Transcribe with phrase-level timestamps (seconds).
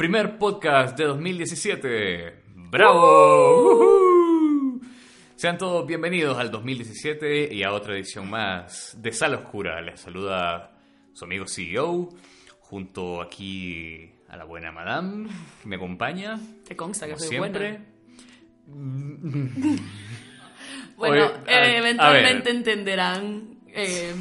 [0.00, 2.42] Primer podcast de 2017.
[2.54, 3.80] ¡Bravo!
[5.36, 9.80] Sean todos bienvenidos al 2017 y a otra edición más de Sala Oscura.
[9.80, 10.78] Les saluda
[11.14, 12.10] su amigo CEO,
[12.60, 15.30] junto aquí a la buena Madame,
[15.62, 16.38] que me acompaña.
[16.68, 17.80] Te consta que como soy siempre.
[18.66, 19.80] buena.
[20.98, 24.14] Bueno, a- eh, eventualmente entenderán eh,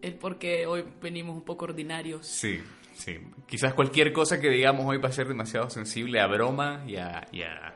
[0.00, 2.24] el por qué hoy venimos un poco ordinarios.
[2.26, 2.60] Sí,
[3.04, 3.18] sí.
[3.46, 7.26] Quizás cualquier cosa que digamos hoy va a ser demasiado sensible a broma y a...
[7.32, 7.74] y a-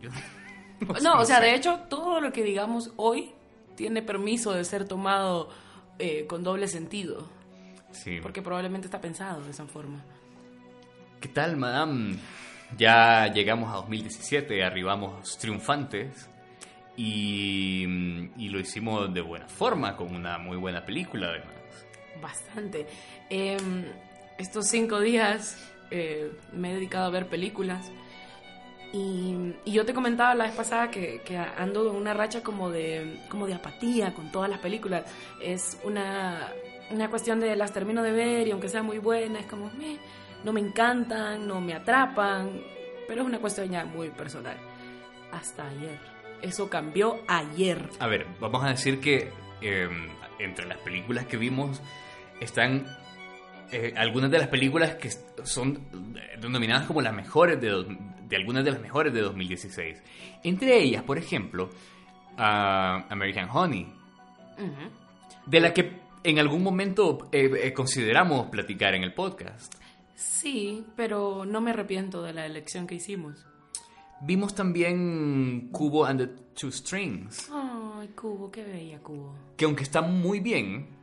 [0.00, 0.10] yo-
[1.02, 3.32] No, o sea, de hecho, todo lo que digamos hoy
[3.76, 5.48] tiene permiso de ser tomado
[5.98, 7.28] eh, con doble sentido,
[7.92, 8.18] Sí.
[8.20, 10.04] porque probablemente está pensado de esa forma.
[11.20, 12.16] ¿Qué tal, madame?
[12.76, 16.28] Ya llegamos a 2017, arribamos triunfantes
[16.96, 17.84] y,
[18.36, 21.54] y lo hicimos de buena forma, con una muy buena película además.
[22.20, 22.86] Bastante.
[23.30, 23.56] Eh,
[24.38, 25.56] estos cinco días
[25.90, 27.90] eh, me he dedicado a ver películas.
[28.92, 33.20] Y, yo te comentaba la vez pasada que, que ando en una racha como de,
[33.28, 35.04] como de apatía con todas las películas.
[35.42, 36.48] Es una,
[36.90, 39.98] una cuestión de las termino de ver y aunque sea muy buena, es como, "Meh,
[40.44, 42.62] no me encantan, no me atrapan.
[43.08, 44.56] Pero es una cuestión ya muy personal.
[45.32, 45.98] Hasta ayer.
[46.40, 47.88] Eso cambió ayer.
[47.98, 49.88] A ver, vamos a decir que eh,
[50.38, 51.80] entre las películas que vimos
[52.44, 52.86] están
[53.72, 55.10] eh, algunas de las películas que
[55.44, 55.80] son
[56.40, 57.86] denominadas como las mejores de, dos-
[58.28, 60.02] de algunas de las mejores de 2016.
[60.44, 61.70] Entre ellas, por ejemplo,
[62.38, 63.92] ah, American Honey,
[65.46, 69.74] de la que en algún momento eh, eh, consideramos platicar en el podcast.
[70.14, 73.44] Sí, pero no me arrepiento de la elección que hicimos.
[74.20, 76.26] Vimos también Cubo and the
[76.58, 79.34] Two Strings, Ay, Cubo, qué bella Cubo.
[79.56, 80.93] que aunque está muy bien,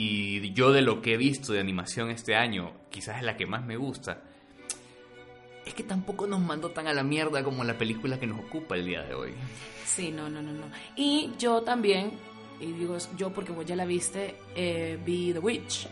[0.00, 3.46] y yo de lo que he visto de animación este año, quizás es la que
[3.46, 4.22] más me gusta,
[5.68, 8.76] es que tampoco nos mandó tan a la mierda como la película que nos ocupa
[8.76, 9.34] el día de hoy.
[9.84, 10.64] Sí, no, no, no, no.
[10.96, 12.12] Y yo también,
[12.60, 15.88] y digo yo porque vos ya la viste, eh, vi The Witch.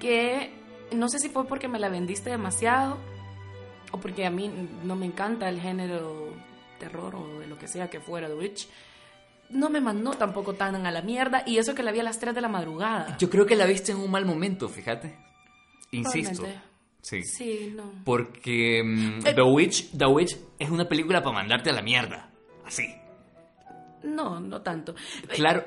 [0.00, 0.52] Que
[0.92, 2.98] no sé si fue porque me la vendiste demasiado
[3.92, 4.50] o porque a mí
[4.84, 6.32] no me encanta el género
[6.78, 8.68] terror o de lo que sea que fuera The Witch.
[9.54, 12.18] No me mandó tampoco tan a la mierda y eso que la vi a las
[12.18, 13.16] 3 de la madrugada.
[13.18, 15.16] Yo creo que la viste en un mal momento, fíjate.
[15.92, 16.44] Insisto.
[17.00, 17.22] Sí.
[17.22, 17.84] Sí, no.
[18.04, 19.34] Porque mm, Eh.
[19.34, 22.30] The Witch, The Witch es una película para mandarte a la mierda.
[22.64, 22.94] Así.
[24.02, 24.96] No, no tanto.
[25.28, 25.64] Claro.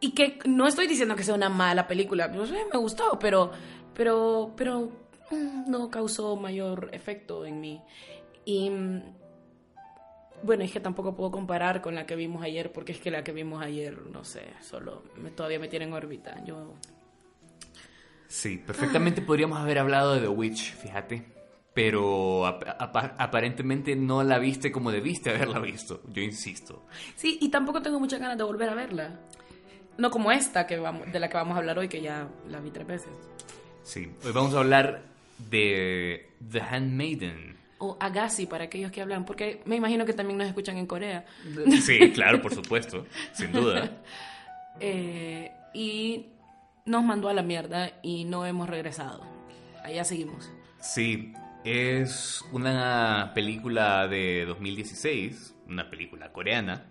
[0.00, 3.52] Y que no estoy diciendo que sea una mala película, sé, me gustó, pero,
[3.94, 4.90] pero, pero
[5.30, 7.80] mm, no causó mayor efecto en mí.
[8.44, 9.02] Y mm,
[10.42, 13.22] bueno, es que tampoco puedo comparar con la que vimos ayer, porque es que la
[13.24, 16.42] que vimos ayer, no sé, solo me, todavía me tiene en órbita.
[16.44, 16.74] Yo,
[18.28, 21.24] Sí, perfectamente podríamos haber hablado de The Witch, fíjate.
[21.74, 26.02] Pero ap- apa- aparentemente no la viste como debiste haberla visto.
[26.12, 26.84] Yo insisto.
[27.16, 29.20] sí, y tampoco tengo muchas ganas de volver a verla.
[29.98, 32.60] No como esta que vamos, de la que vamos a hablar hoy, que ya la
[32.60, 33.10] vi tres veces.
[33.82, 35.02] Sí, hoy vamos a hablar
[35.50, 37.56] de The Handmaiden.
[37.80, 41.24] O Agassi para aquellos que hablan, porque me imagino que también nos escuchan en Corea.
[41.82, 43.90] Sí, claro, por supuesto, sin duda.
[44.82, 46.26] Eh, y
[46.86, 49.26] nos mandó a la mierda y no hemos regresado.
[49.84, 50.50] Allá seguimos.
[50.78, 56.86] Sí, es una película de 2016, una película coreana,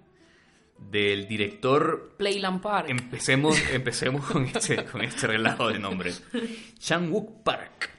[0.78, 2.90] del director Playland Park.
[2.90, 6.24] Empecemos, empecemos con, este, con este relajo de nombres.
[6.80, 7.90] Chang-wook Park,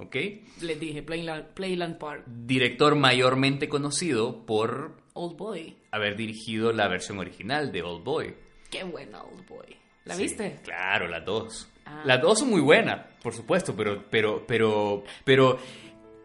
[0.00, 0.16] ¿ok?
[0.62, 2.24] Les dije, Playland, Playland Park.
[2.26, 5.76] Director mayormente conocido por Old Boy.
[5.90, 8.34] haber dirigido la versión original de Old Boy.
[8.70, 9.76] Qué buena Old Boy.
[10.04, 10.60] ¿La Sí, viste?
[10.64, 11.68] Claro, las dos.
[11.84, 12.02] Ah.
[12.04, 15.58] Las dos son muy buenas, por supuesto, pero, pero, pero, pero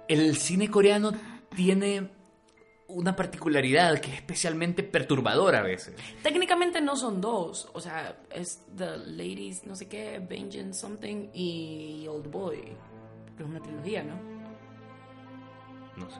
[0.07, 1.11] el cine coreano
[1.55, 2.09] tiene
[2.87, 5.95] una particularidad que es especialmente perturbadora a veces.
[6.21, 7.67] Técnicamente no son dos.
[7.73, 12.77] O sea, es The Ladies, no sé qué, Vengeance Something y Old Boy.
[13.37, 14.15] Que es una trilogía, ¿no?
[15.97, 16.19] No sé.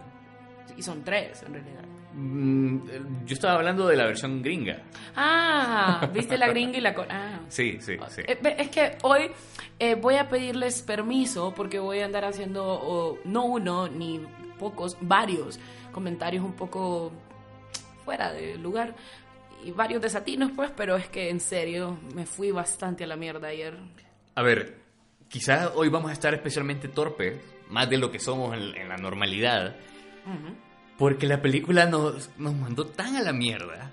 [0.78, 1.84] Y son tres, en realidad.
[2.14, 4.82] Mm, yo estaba hablando de la versión gringa.
[5.16, 6.96] Ah, viste la gringa y la...
[7.10, 7.40] Ah.
[7.50, 8.22] Sí, sí, sí.
[8.26, 9.32] Eh, Es que hoy
[9.80, 14.22] eh, voy a pedirles permiso porque voy a andar haciendo no uno ni
[14.58, 15.60] pocos, varios
[15.92, 17.12] comentarios un poco
[18.04, 18.96] fuera de lugar
[19.64, 23.50] y varios desatinos pues, pero es que en serio me fui bastante a la mierda
[23.50, 23.78] ayer.
[24.36, 24.85] A ver,
[25.30, 27.40] quizás hoy vamos a estar especialmente torpes,
[27.70, 29.76] más de lo que somos en, en la normalidad,
[30.98, 33.92] porque la película nos, nos mandó tan a la mierda.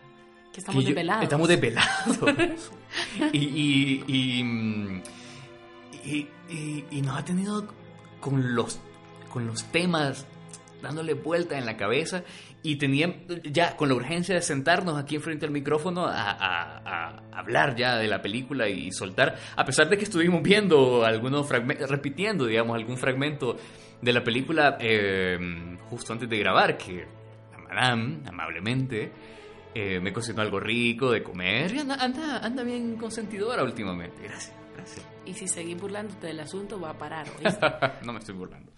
[0.53, 1.23] Que estamos que yo- desvelados.
[1.25, 2.19] Estamos desvelados.
[3.33, 5.03] y, y,
[6.05, 7.67] y- y- y nos ha tenido
[8.21, 8.79] con los,
[9.31, 10.27] con los temas
[10.83, 12.25] dándole vuelta en la cabeza
[12.63, 13.15] y tenía
[13.45, 17.97] ya con la urgencia de sentarnos aquí enfrente al micrófono a, a- a hablar ya
[17.97, 22.77] de la película y soltar, a pesar de que estuvimos viendo algunos fragmentos, repitiendo, digamos,
[22.77, 23.57] algún fragmento
[24.01, 25.39] de la película eh,
[25.89, 27.07] justo antes de grabar, que
[27.53, 29.13] la madame, amablemente,
[29.75, 34.23] eh, me cocinó algo rico de comer y anda, anda, anda bien consentidora últimamente.
[34.25, 35.07] Gracias, gracias.
[35.25, 37.27] Y si seguís burlándote del asunto va a parar,
[38.05, 38.71] no me estoy burlando.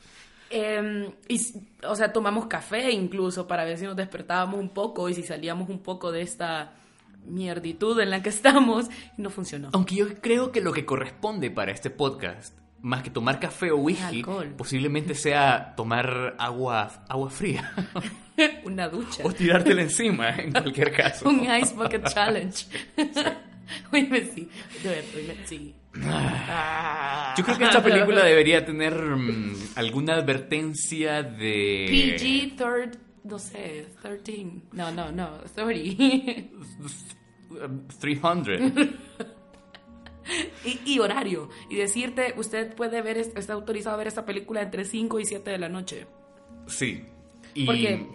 [0.50, 1.40] Eh, y,
[1.86, 5.68] o sea, tomamos café incluso para ver si nos despertábamos un poco y si salíamos
[5.68, 6.72] un poco de esta
[7.26, 9.70] mierditud en la que estamos y no funcionó.
[9.72, 13.78] Aunque yo creo que lo que corresponde para este podcast, más que tomar café o
[13.78, 14.22] whisky,
[14.58, 17.72] posiblemente sea tomar agua, agua fría
[18.64, 19.22] Una ducha.
[19.24, 21.28] o tirártela encima, en cualquier caso.
[21.30, 22.66] Un Ice Bucket Challenge.
[23.92, 24.48] Oíme, sí.
[24.82, 25.74] Ver, oíme, sí.
[26.02, 27.34] Ah.
[27.36, 31.86] Yo creo que esta película debería tener mm, alguna advertencia de...
[32.16, 34.46] PG third, no sé, 13.
[34.72, 36.48] No, no, no, 30.
[38.00, 38.60] 300.
[40.64, 41.48] y, y horario.
[41.70, 45.24] Y decirte, usted puede ver, est- está autorizado a ver esta película entre 5 y
[45.26, 46.06] 7 de la noche.
[46.66, 47.04] Sí.
[47.54, 48.06] Y Porque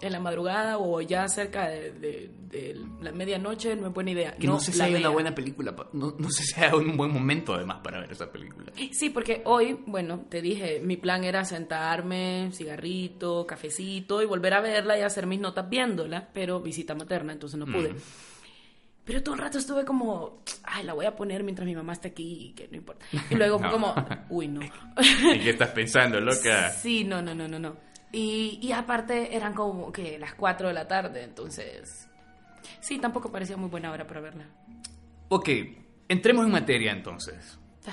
[0.00, 4.32] en la madrugada o ya cerca de, de- de la medianoche no es buena idea.
[4.32, 5.74] que no, sé si hay una buena película.
[5.92, 8.72] No, no sé si hay un buen momento además para ver esa película.
[8.92, 14.60] Sí, porque hoy, bueno, te dije, mi plan era sentarme, cigarrito, cafecito y volver a
[14.60, 17.94] verla y hacer mis notas viéndola, pero visita materna, entonces no pude.
[19.04, 22.08] Pero todo el rato estuve como, ay, la voy a poner mientras mi mamá está
[22.08, 23.06] aquí, que no importa.
[23.30, 23.70] Y luego No.
[23.70, 23.94] como,
[24.28, 24.60] uy, no.
[25.32, 26.70] ¿En qué estás pensando, loca?
[26.70, 27.87] Sí, no, no, no, no, no.
[28.12, 32.08] Y, y aparte eran como que las 4 de la tarde, entonces...
[32.80, 34.44] Sí, tampoco parecía muy buena hora para verla.
[35.28, 35.48] Ok,
[36.08, 37.58] entremos en materia entonces.
[37.84, 37.90] The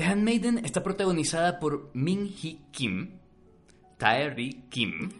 [0.00, 3.18] The Handmaiden está protagonizada por Min Hee Kim,
[3.98, 5.10] Taeri Kim,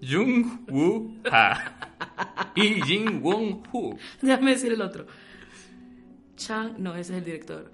[0.00, 1.74] Jung Woo Ha
[2.54, 3.98] y Jin Won Hu.
[4.22, 5.06] Déjame decir el otro.
[6.34, 7.70] Chang, no, ese es el director.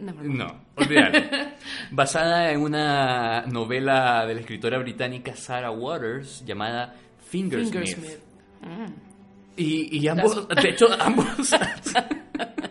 [0.00, 1.20] No, olvídalo.
[1.92, 7.72] Basada en una novela de la escritora británica Sarah Waters llamada Fingersmith.
[7.72, 8.18] Fingersmith.
[8.62, 8.92] Mm.
[9.58, 11.54] Y, y ambos, de hecho, ambos.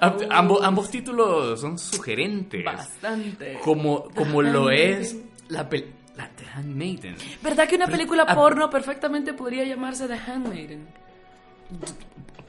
[0.00, 2.64] Am- ambos, ambos títulos son sugerentes.
[2.64, 3.58] Bastante.
[3.62, 5.16] Como, como The lo es
[5.48, 7.16] la, pel- la The Handmaiden.
[7.42, 8.34] ¿Verdad que una película Ah.
[8.34, 10.86] porno perfectamente podría llamarse The Handmaiden?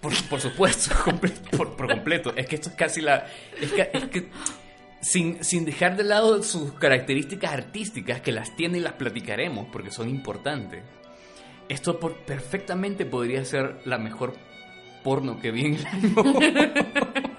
[0.01, 2.33] Por, por supuesto, comple- por, por completo.
[2.35, 3.25] Es que esto es casi la.
[3.59, 4.29] Es que, es que
[5.01, 9.91] sin, sin dejar de lado sus características artísticas, que las tiene y las platicaremos porque
[9.91, 10.83] son importantes.
[11.69, 14.33] Esto por- perfectamente podría ser la mejor
[15.03, 16.15] porno que vi en el año.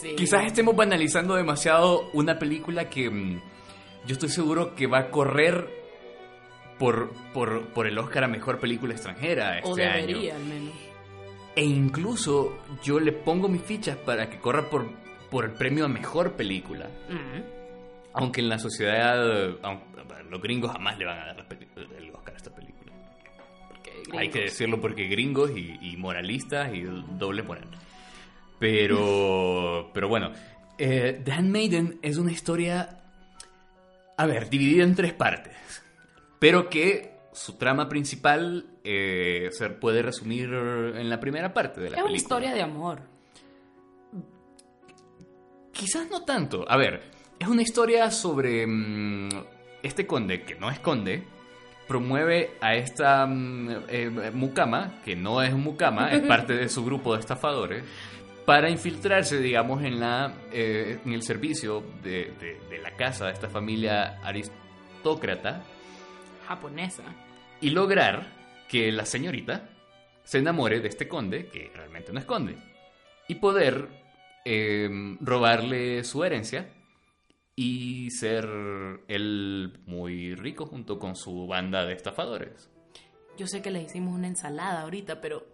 [0.00, 0.14] Sí.
[0.16, 3.40] Quizás estemos banalizando demasiado una película que mm,
[4.06, 5.68] yo estoy seguro que va a correr
[6.78, 10.42] por, por, por el Oscar a Mejor Película Extranjera este O debería, año.
[10.42, 10.74] al menos.
[11.56, 14.86] E incluso yo le pongo mis fichas para que corra por,
[15.30, 16.88] por el premio a mejor película.
[18.14, 19.18] Aunque en la sociedad,
[19.62, 19.90] aunque-
[20.30, 21.46] los gringos jamás le van a dar
[21.98, 22.92] el Oscar a esta película.
[24.16, 26.82] Hay que decirlo porque gringos y, y moralistas y
[27.18, 27.66] doble moral.
[28.60, 30.30] Pero, pero bueno,
[30.78, 33.00] eh, The Handmaiden es una historia,
[34.16, 35.56] a ver, dividida en tres partes,
[36.38, 41.96] pero que su trama principal eh, se puede resumir en la primera parte de la
[41.96, 42.16] Es una película.
[42.16, 43.00] historia de amor.
[45.72, 46.64] Quizás no tanto.
[46.68, 47.00] A ver,
[47.38, 49.28] es una historia sobre mm,
[49.82, 51.24] este conde, que no es conde,
[51.88, 56.84] promueve a esta mm, eh, mucama, que no es un mucama, es parte de su
[56.84, 57.82] grupo de estafadores,
[58.46, 63.32] para infiltrarse, digamos, en, la, eh, en el servicio de, de- de la casa de
[63.32, 65.62] esta familia aristócrata
[66.46, 67.02] Japonesa.
[67.60, 68.26] y lograr
[68.68, 69.68] que la señorita
[70.24, 72.56] se enamore de este conde, que realmente no es conde,
[73.28, 73.88] y poder
[74.44, 74.88] eh,
[75.20, 76.68] robarle su herencia
[77.54, 78.46] y ser
[79.08, 82.70] él muy rico junto con su banda de estafadores.
[83.36, 85.46] Yo sé que le hicimos una ensalada ahorita, pero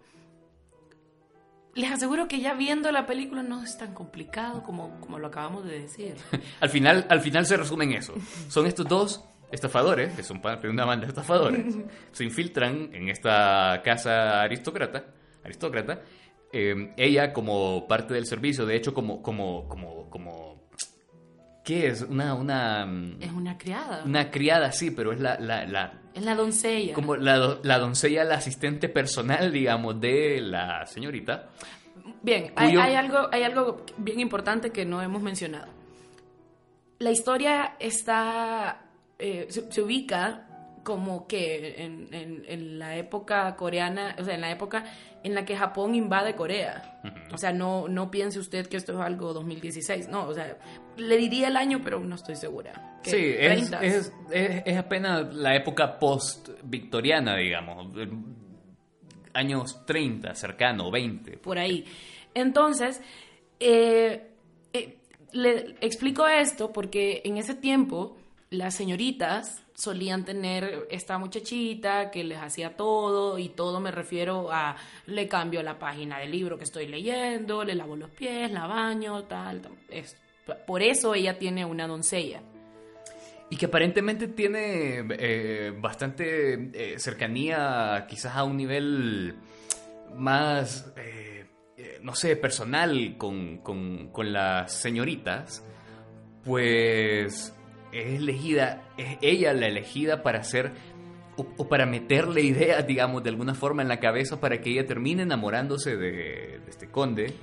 [1.77, 5.65] les aseguro que ya viendo la película no es tan complicado como, como lo acabamos
[5.65, 6.15] de decir.
[6.59, 8.13] Al final, al final se resume en eso.
[8.49, 11.75] Son estos dos estafadores, que son parte de una banda de estafadores,
[12.11, 15.05] se infiltran en esta casa aristócrata,
[15.43, 16.01] aristócrata.
[16.51, 20.56] eh, ella como parte del servicio, de hecho como, como, como, como,
[21.67, 22.01] ¿qué es?
[22.03, 24.03] Una, una, mm, Es una criada.
[24.05, 26.93] una criada, sí, pero es la, la, la, Es la doncella.
[26.93, 31.49] como la, la doncella, la asistente personal, digamos, de la señorita.
[32.21, 35.67] Bien, hay, cuyo- hay algo, hay algo bien importante que no hemos mencionado.
[36.99, 38.83] La historia está.
[39.19, 40.45] eh, se, se ubica
[40.83, 44.85] como que en, en- en la época coreana, o sea, en la época
[45.23, 47.01] en la que Japón invade Corea.
[47.33, 50.57] O sea, no, no piense usted que esto es algo 2016, no, o sea,
[50.97, 52.99] le diría el año, pero no estoy segura.
[53.03, 53.81] Sí, es, 30s.
[53.81, 57.87] es, es- es apenas la época post-victoriana, digamos.
[59.33, 61.37] Años 30, cercano, 20.
[61.37, 61.85] por ahí.
[62.33, 63.01] Entonces,
[63.59, 64.31] eh,
[64.73, 64.97] eh,
[65.33, 68.17] le explico esto porque en ese tiempo
[68.49, 74.75] las señoritas solían tener esta muchachita que les hacía todo y todo me refiero a
[75.05, 79.23] le cambio la página del libro que estoy leyendo, le lavo los pies, la baño,
[79.25, 79.73] tal, tal.
[79.89, 80.17] Es-
[80.65, 82.41] por eso ella tiene una doncella.
[83.49, 89.35] Y que aparentemente tiene eh, bastante eh, cercanía, quizás a un nivel
[90.15, 91.45] más, eh,
[92.01, 95.63] no sé, personal con, con- con las señoritas,
[96.43, 97.53] pues
[97.93, 100.71] es elegida, es ella la elegida para hacer
[101.37, 104.85] o, o para meterle ideas, digamos, de alguna forma en la cabeza para que ella
[104.85, 107.33] termine enamorándose de, de este conde,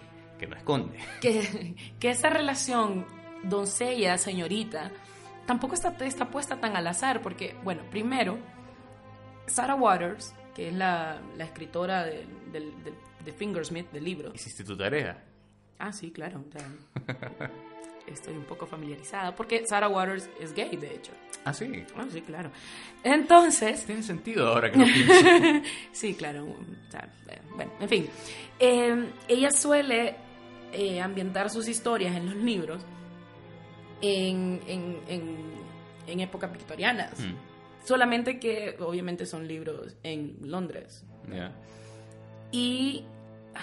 [0.45, 0.99] que no es conde.
[1.21, 3.07] que, que esa relación
[3.43, 4.91] doncella-señorita
[5.47, 8.39] tampoco está, está puesta tan al azar, porque, bueno, primero,
[9.47, 12.27] Sarah Waters, que es la, la escritora de,
[13.25, 14.33] de Fingersmith, del libro.
[14.35, 15.23] Hiciste tu tarea.
[15.79, 16.45] Ah, sí, claro.
[18.07, 21.13] estoy un poco familiarizada, porque Sarah Waters es gay, de hecho.
[21.45, 21.85] Ah, sí.
[21.97, 22.51] Ah, sí, claro.
[23.03, 25.69] Entonces, Tiene sentido ahora que lo pienso.
[25.93, 26.45] sí, claro.
[26.45, 27.09] o sea,
[27.55, 28.09] bueno, en fin.
[28.59, 30.17] Eh, ella suele
[30.75, 32.83] eh, ambientar sus historias en los libros
[34.03, 35.37] en, en, en,
[36.07, 37.19] en épocas victorianas.
[37.21, 37.35] Mm,
[37.87, 41.05] Solamente que obviamente son libros en Londres.
[41.31, 41.53] ya.
[42.51, 43.05] Y
[43.55, 43.61] ah,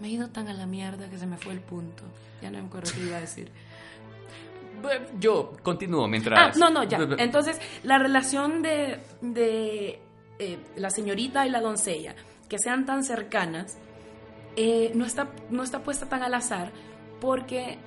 [0.00, 2.02] me he ido tan a la mierda que se me fue el punto.
[2.42, 3.50] Ya no me acuerdo qué iba a decir.
[5.18, 6.56] Yo continúo Ah, mientras.
[6.56, 6.98] no, no, ya.
[7.18, 10.00] Entonces, la relación de, de
[10.38, 12.14] eh, la señorita y la doncella,
[12.48, 13.76] que sean tan cercanas,
[14.56, 16.72] eh, no, está, no está puesta tan al azar,
[17.20, 17.78] porque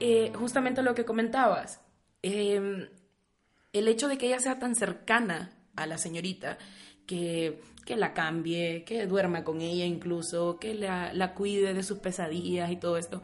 [0.00, 1.80] eh, justamente lo que comentabas,
[2.22, 2.88] eh,
[3.72, 6.58] el hecho de que ella sea tan cercana a la señorita,
[7.06, 11.98] que, que la cambie, que duerma con ella incluso, que la, la cuide de sus
[11.98, 13.22] pesadillas y todo esto,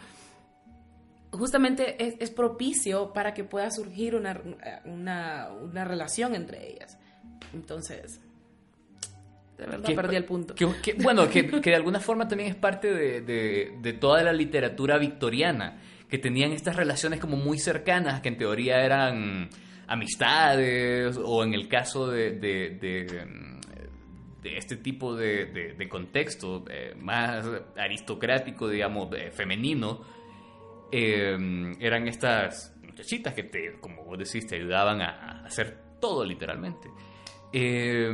[1.33, 4.41] justamente es, es propicio para que pueda surgir una,
[4.85, 6.99] una, una relación entre ellas.
[7.53, 8.21] Entonces,
[9.63, 10.55] de verdad Que- perdí el punto.
[10.55, 14.33] que- que- bueno, que, de alguna forma también es parte de, de- de toda la
[14.33, 19.49] literatura victoriana, que tenían estas relaciones como muy cercanas, que en teoría eran
[19.87, 22.77] amistades, o en el caso de, de-
[24.45, 30.01] este tipo de, contexto eh, más aristocrático, digamos, eh, femenino,
[30.91, 36.25] eh, eran estas muchachitas que te, como vos decís, te ayudaban a, a hacer todo
[36.25, 36.89] literalmente.
[37.53, 38.11] Eh,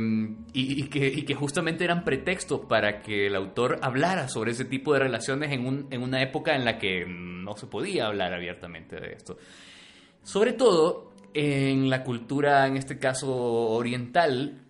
[0.53, 5.51] y, que, justamente eran pretextos para que el autor hablara sobre ese tipo de relaciones
[5.51, 9.37] en, un- en una época en la que no se podía hablar abiertamente de esto.
[10.23, 14.65] Sobre todo en la cultura, en este caso oriental,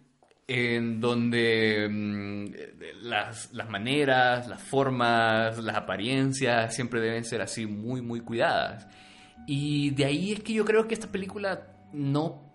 [0.47, 2.45] en donde mm,
[3.03, 8.88] las, las maneras, las formas, las apariencias siempre deben ser así muy, muy cuidadas.
[9.47, 12.49] Y de ahí es que yo creo que esta película no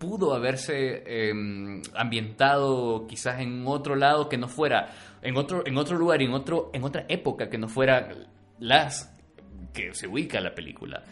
[0.00, 4.88] pudo haberse eh, ambientado quizás en otro lado que no fuera,
[5.20, 8.08] en otro, en otro lugar y en, otro, en otra época que no fuera
[8.58, 9.14] las
[9.74, 11.04] que se ubica la película.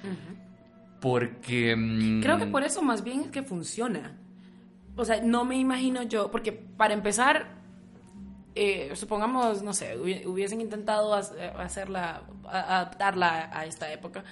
[1.01, 1.77] Porque...
[1.77, 4.17] mm, Creo que por eso más bien es que funciona.
[4.97, 7.47] O sea, no me imagino yo, porque para empezar,
[8.55, 14.25] eh, supongamos, no sé, hubi- hubiesen intentado hac- hacerla, adaptarla a esta época,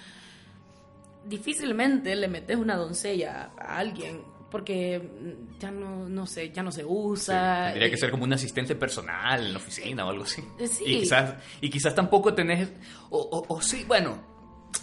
[1.27, 4.23] difícilmente le metes una doncella a alguien,
[4.57, 7.65] porque mm, ya no, no sé, ya no se Sí, usa.
[7.67, 10.43] tendría que eh, ser como un asistente personal en la oficina o algo así.
[10.59, 10.85] Eh, sí.
[10.87, 12.71] Y quizás, y quizás tampoco tenés...
[13.11, 14.35] O, o- o sí, bueno...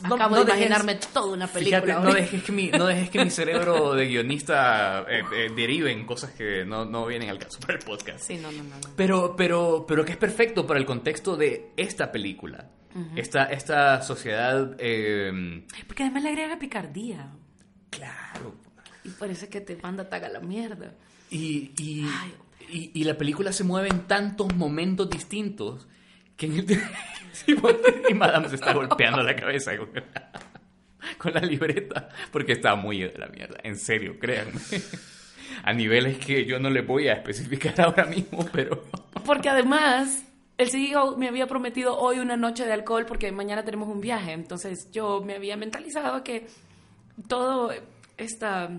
[0.08, 1.82] no- Acabo no de dejes- imaginarme toda una película.
[1.82, 5.92] Fíjate, no dejes, que mi, no dejes que mi cerebro de guionista eh, eh, derive
[5.92, 8.20] en cosas que no, no vienen al caso para el podcast.
[8.20, 8.75] Sí, no, no, no.
[8.96, 12.70] Pero, pero, pero que es perfecto para el contexto de esta película.
[13.15, 14.75] esta, esta sociedad...
[14.80, 17.32] eh, Porque además le agrega picardía.
[17.89, 18.56] claro.
[19.03, 20.93] Y parece que te manda taga la mierda.
[21.29, 22.33] Y, y, Ay.
[22.69, 25.88] y, y la película se mueve en tantos momentos distintos
[26.38, 26.65] que en el...
[27.60, 27.79] Bueno,
[28.10, 29.72] y Madame se está golpeando la cabeza
[31.17, 33.57] con la, libreta porque está muy de la mierda.
[33.63, 34.60] En serio, créanme.
[35.63, 38.83] A niveles que yo no les voy a especificar ahora mismo, pero...
[39.25, 40.25] Porque además,
[40.57, 44.33] el CEO me había prometido hoy una noche de alcohol porque mañana tenemos un viaje.
[44.33, 46.48] Entonces yo me había mentalizado que
[47.29, 47.72] todo
[48.17, 48.69] esta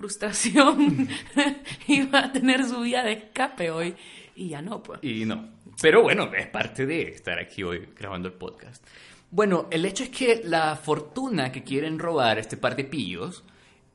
[0.00, 1.08] frustración
[1.86, 3.94] iba a tener su vía de escape hoy.
[4.34, 5.00] Y ya no, pues.
[5.02, 5.50] Y no.
[5.82, 8.82] Pero bueno, es parte de estar aquí hoy grabando el podcast.
[9.30, 13.44] Bueno, el hecho es que la fortuna que quieren robar este par de pillos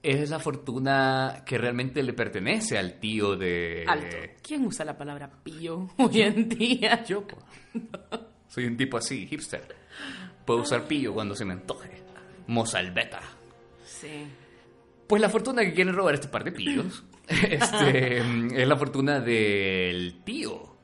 [0.04, 3.84] es la fortuna que realmente le pertenece al tío de...
[3.88, 4.16] Alto.
[4.44, 7.04] ¿Quién usa la palabra pillo hoy en día?
[7.04, 7.40] Yo, po.
[8.48, 9.76] Soy un tipo así, hipster.
[10.46, 11.90] Puedo usar pillo cuando se me antoje.
[12.46, 13.22] Mozalbeta.
[13.84, 14.28] Sí.
[15.08, 20.24] Pues la fortuna que quieren robar este par de pillos este, es la fortuna del
[20.24, 20.76] tío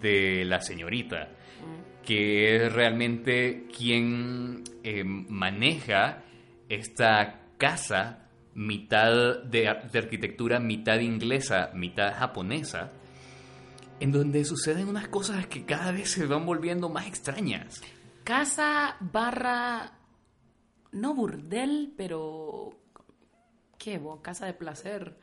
[0.00, 1.30] de la señorita,
[2.04, 6.22] que es realmente quien eh, maneja
[6.68, 8.22] esta casa
[8.54, 12.92] mitad de arquitectura, mitad inglesa, mitad japonesa,
[14.00, 17.80] en donde suceden unas cosas que cada vez se van volviendo más extrañas.
[18.24, 19.92] Casa barra.
[20.92, 22.81] No burdel, pero.
[23.82, 24.20] ¿Qué, vos?
[24.20, 25.16] Casa de placer.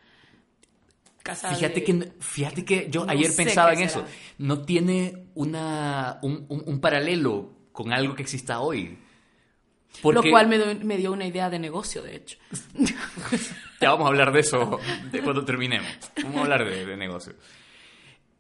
[1.24, 3.90] Casa Fíjate de- que, fíjate que yo No ayer pensaba en será.
[3.90, 4.06] eso.
[4.38, 8.98] No tiene una, un, un- un paralelo con algo que exista hoy.
[10.02, 12.38] Porque Lo cual me, dio- me dio una idea de negocio, de hecho.
[13.82, 14.80] ya vamos a hablar de eso
[15.12, 15.90] de cuando terminemos.
[16.24, 17.34] Vamos a hablar de, de negocio.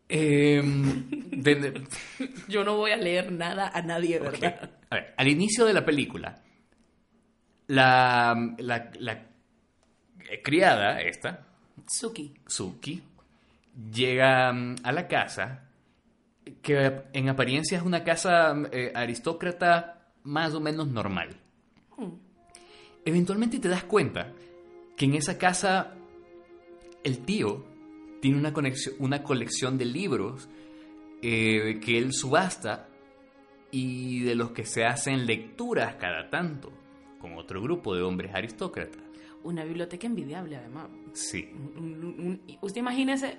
[0.09, 1.87] Eh, de- de-
[2.49, 4.19] Yo no voy a leer nada a nadie.
[4.19, 4.69] ¿verdad?
[4.89, 6.41] A ver, al inicio de la película,
[7.67, 9.28] la, la, la
[10.43, 11.45] criada, esta,
[11.87, 12.33] Suki.
[12.45, 13.01] Suki
[13.91, 15.65] llega mm, a la casa,
[16.61, 21.35] que en apariencia es una casa eh, aristócrata más o menos normal.
[23.05, 24.31] Eventualmente te das cuenta
[24.95, 25.95] que en esa casa
[27.03, 27.65] el tío
[28.21, 30.49] tiene una, conexión, una colección de libros
[31.21, 32.87] eh, que él subasta
[33.71, 36.71] y de los que se hacen lecturas cada tanto
[37.19, 39.08] con otro grupo de hombres aristócratas.
[39.43, 40.89] Una biblioteca envidiable, además.
[41.13, 41.49] Sí.
[41.53, 43.37] Un- un- un- usted imagínese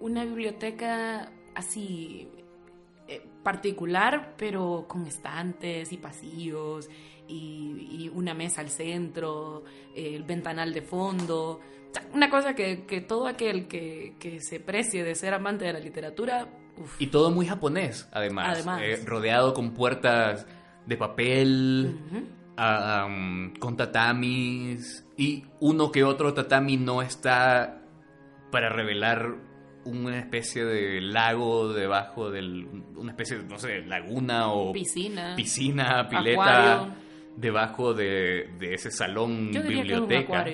[0.00, 2.28] una biblioteca así
[3.08, 6.88] eh, particular, pero con estantes y pasillos
[7.28, 9.62] y, y una mesa al centro,
[9.94, 11.60] eh, el ventanal de fondo.
[11.60, 15.64] O sea, Una cosa que, que todo aquel que, que se precie de ser amante
[15.64, 18.48] de la literatura, uf, Y todo muy japonés, además.
[18.56, 18.82] Además.
[18.82, 20.46] Eh, rodeado con puertas
[20.84, 21.96] de papel,
[22.56, 25.06] con tatamis.
[25.16, 27.82] Y uno que otro tatami no está
[28.50, 29.34] para revelar
[29.84, 32.64] una especie de lago debajo del.
[32.96, 35.34] Una especie de, no sé, laguna o piscina.
[35.36, 36.74] piscina, pileta.
[36.74, 36.94] Acuario.
[37.36, 40.44] Debajo de, de ese salón Yo diría que es un biblioteca.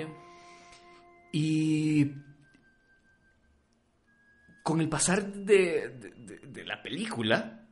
[1.33, 2.11] Y
[4.63, 7.67] con el pasar de- de la película,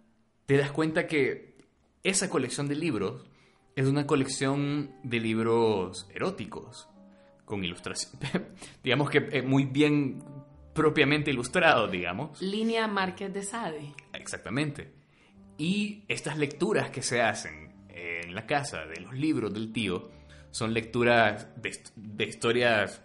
[0.47, 1.57] te das cuenta que
[2.03, 3.29] esa colección de libros
[3.77, 6.89] es una colección de libros eróticos,
[7.45, 8.13] con ilustración,
[8.85, 10.23] digamos que eh, muy bien
[10.75, 12.41] propiamente ilustrado, digamos.
[12.41, 13.95] Línea Márquez de Sade.
[14.13, 14.93] Exactamente.
[15.59, 20.11] Y estas lecturas que se hacen en la casa de los libros del tío
[20.51, 23.03] son lecturas de, de historias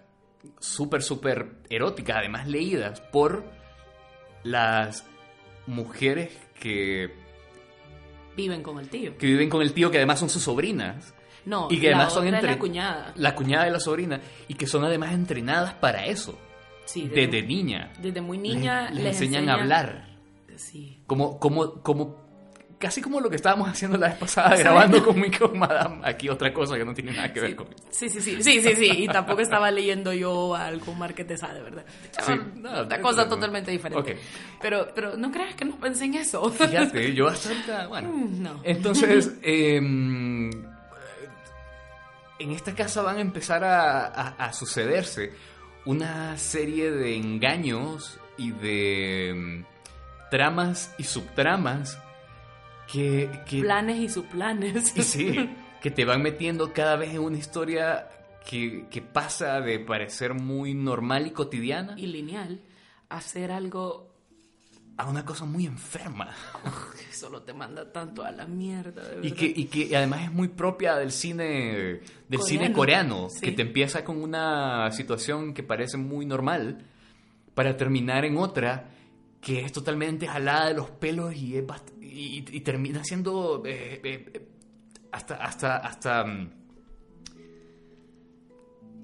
[0.60, 3.44] súper, súper eróticas, además leídas por
[4.44, 5.06] las
[5.68, 7.12] mujeres que,
[8.36, 9.18] Viven con el tío.
[9.18, 11.14] que viven con el tío, que además son sus sobrinas.
[11.46, 13.14] No, y que la además son entre- la cuñada.
[13.16, 14.20] La cuñada de la sobrina.
[14.48, 16.38] Y que son además entrenadas para eso.
[16.86, 17.92] Sí, Desde niña.
[18.02, 20.08] desde muy niña Les, les les enseñan a enseñan- hablar.
[20.56, 21.00] Sí.
[21.08, 22.25] Como, como, como,
[22.80, 26.02] casi como lo que estábamos haciendo la vez pasada, grabando con mi con Madame.
[26.04, 28.76] Aquí otra cosa que no tiene nada que ver con Sí, sí, sí, sí, sí,
[28.76, 28.86] sí.
[29.04, 31.86] Y tampoco estaba leyendo yo algo Márquez de ¿verdad?
[32.26, 34.12] Sí, No, no, cosa totalmente diferente.
[34.14, 34.18] Ok.
[34.62, 36.50] Pero, pero no creas que no pensé en eso.
[36.52, 38.10] Fíjate, yo hasta bueno.
[38.10, 38.60] Mm, no.
[38.64, 40.50] Entonces, em,
[42.40, 45.32] en esta casa van a empezar a, a- a sucederse
[45.86, 49.66] una serie de engaños y de em,
[50.32, 51.98] tramas y subtramas
[52.92, 54.96] que, que Planes y subplanes.
[54.98, 55.50] y sí,
[55.82, 58.08] que te van metiendo cada vez en una historia
[58.48, 62.62] que, que pasa de parecer muy normal y cotidiana Y lineal.
[63.10, 64.14] Hacer algo
[64.98, 66.30] a una cosa muy enferma.
[67.12, 69.24] solo te manda tanto a la mierda, de verdad.
[69.24, 72.46] Y que, y que además es muy propia del cine del Coreano.
[72.46, 73.42] cine coreano, Sí.
[73.42, 76.86] que te empieza con una situación que parece muy normal
[77.54, 78.90] para terminar en otra
[79.42, 84.02] que es totalmente jalada de los pelos y, es bast- y, y termina siendo eh,
[84.04, 84.48] eh,
[85.12, 86.50] hasta hasta hasta mm,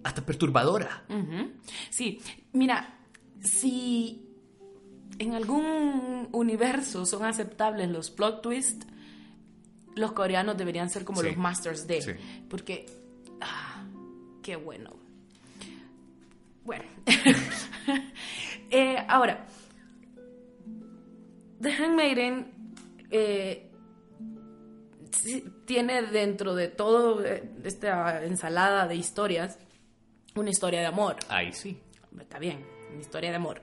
[0.04, 1.04] hasta perturbadora.
[1.90, 2.20] Sí,
[2.54, 2.98] mira,
[3.42, 4.28] si
[5.20, 8.88] en algún universo son aceptables los plot twists,
[9.96, 11.28] los coreanos deberían ser como Sí.
[11.28, 12.12] los masters de, Sí.
[12.50, 12.86] porque
[13.42, 13.86] ah,
[14.42, 14.96] qué bueno.
[16.64, 16.86] Bueno,
[18.74, 19.46] Eh, ahora,
[21.60, 22.61] The Handmaiden
[23.12, 23.70] eh,
[25.66, 29.60] tiene dentro de todo eh, esta ensalada de historias
[30.36, 31.18] una historia de amor.
[31.30, 31.78] Ahí sí.
[32.20, 33.62] Está bien, una historia de amor.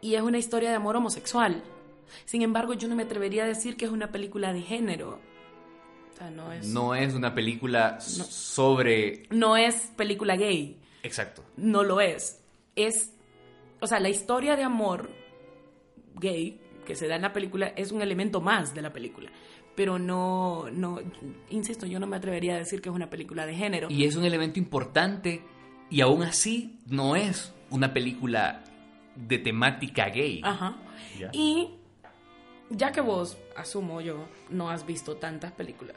[0.00, 1.62] Y es una historia de amor homosexual.
[2.24, 5.20] Sin embargo, yo no me atrevería a decir que es una película de género.
[6.12, 10.80] O sea, no es, No es una película sobre no es película gay.
[11.02, 11.44] exacto.
[11.56, 12.40] No lo es.
[12.76, 13.10] Es,
[13.80, 15.10] o sea, la historia de amor
[16.14, 19.30] gay que se da en la película es un elemento más de la película.
[19.74, 21.00] Pero no, no,
[21.50, 23.88] insisto, yo no me atrevería a decir que es una película de género.
[23.90, 25.42] Y es un elemento importante
[25.90, 28.62] y aún así no es una película
[29.16, 30.40] de temática gay.
[30.44, 30.76] Ajá.
[31.18, 31.30] Ya.
[31.32, 31.70] Y
[32.70, 35.96] ya que vos, asumo yo, no has visto tantas películas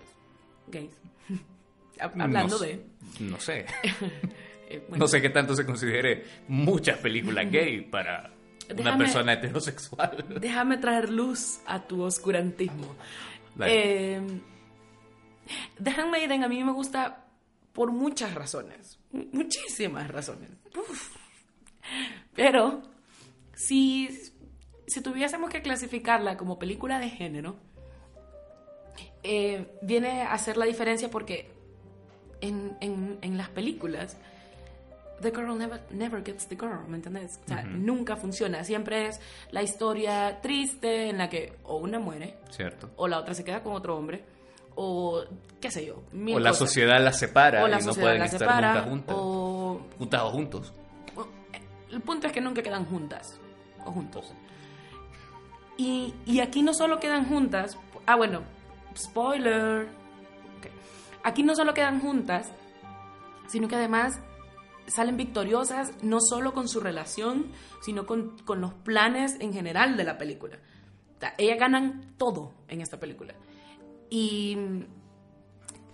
[0.67, 0.97] gays.
[2.00, 2.86] Hablando no, de...
[3.19, 3.65] No sé.
[4.69, 8.32] eh, bueno, No sé qué tanto se considere muchas películas gay para
[8.69, 10.25] una Déjame- persona heterosexual.
[10.41, 12.95] Déjame traer luz a tu oscurantismo.
[13.65, 14.21] Eh,
[15.82, 17.25] The Handmaiden a mí me gusta
[17.73, 18.99] por muchas razones.
[19.12, 20.49] mu- Muchísimas razones.
[20.75, 21.15] Uf.
[22.36, 22.82] Pero
[23.53, 24.10] si,
[24.88, 27.56] si tuviésemos que clasificarla como película de género,
[29.23, 31.51] eh, viene a hacer la diferencia porque
[32.41, 34.17] en, en- en las películas,
[35.21, 37.39] the girl never, never gets the girl, ¿me entendés?
[37.45, 38.63] O sea, nunca funciona.
[38.63, 39.19] Siempre es
[39.51, 42.89] la historia triste en la que o una muere, Cierto.
[42.97, 44.23] o la otra se queda con otro hombre,
[44.75, 45.23] o
[45.60, 46.03] qué sé yo.
[46.12, 46.67] mil O la cosas.
[46.69, 49.15] sociedad las separa O la y no pueden estar separa, nunca juntas.
[49.19, 50.73] o Juntas o juntos.
[51.91, 53.39] el punto es que nunca quedan juntas
[53.86, 54.34] o juntos.
[55.77, 57.77] Y, y aquí no solo quedan juntas,
[58.08, 58.41] ah bueno,
[58.95, 59.84] spoiler.
[60.58, 60.67] Ok.
[61.23, 62.51] Aquí no solo quedan juntas,
[63.47, 64.19] sino que además
[64.88, 70.04] salen victoriosas no solo con su relación, sino con, con los planes en general de
[70.04, 70.58] la película.
[71.15, 73.34] O sea, ellas ganan todo en esta película.
[74.10, 74.58] Y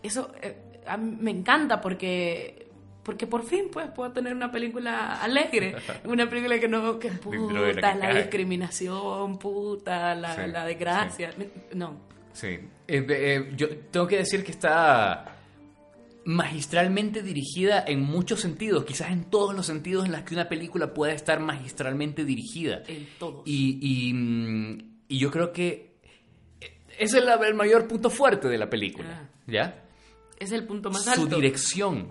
[0.01, 2.69] eso eh, a mí me encanta porque
[3.03, 5.75] porque por fin pues puedo tener una película alegre
[6.05, 11.31] una película que no que puta la discriminación puta la, Sí, la desgracia
[11.73, 12.47] no Sí.
[12.87, 15.35] Eh, eh, yo tengo que decir que está
[16.25, 20.93] magistralmente dirigida en muchos sentidos, quizás en todos los sentidos en los que una película
[20.93, 22.83] puede estar magistralmente dirigida.
[22.87, 24.77] en todos Y, y, mm,
[25.09, 25.93] y yo creo que
[26.97, 29.09] ese es el mayor punto fuerte de la película.
[29.23, 29.29] Ah.
[29.47, 29.79] ¿Ya?
[30.39, 32.09] es el punto más Su alto dirección.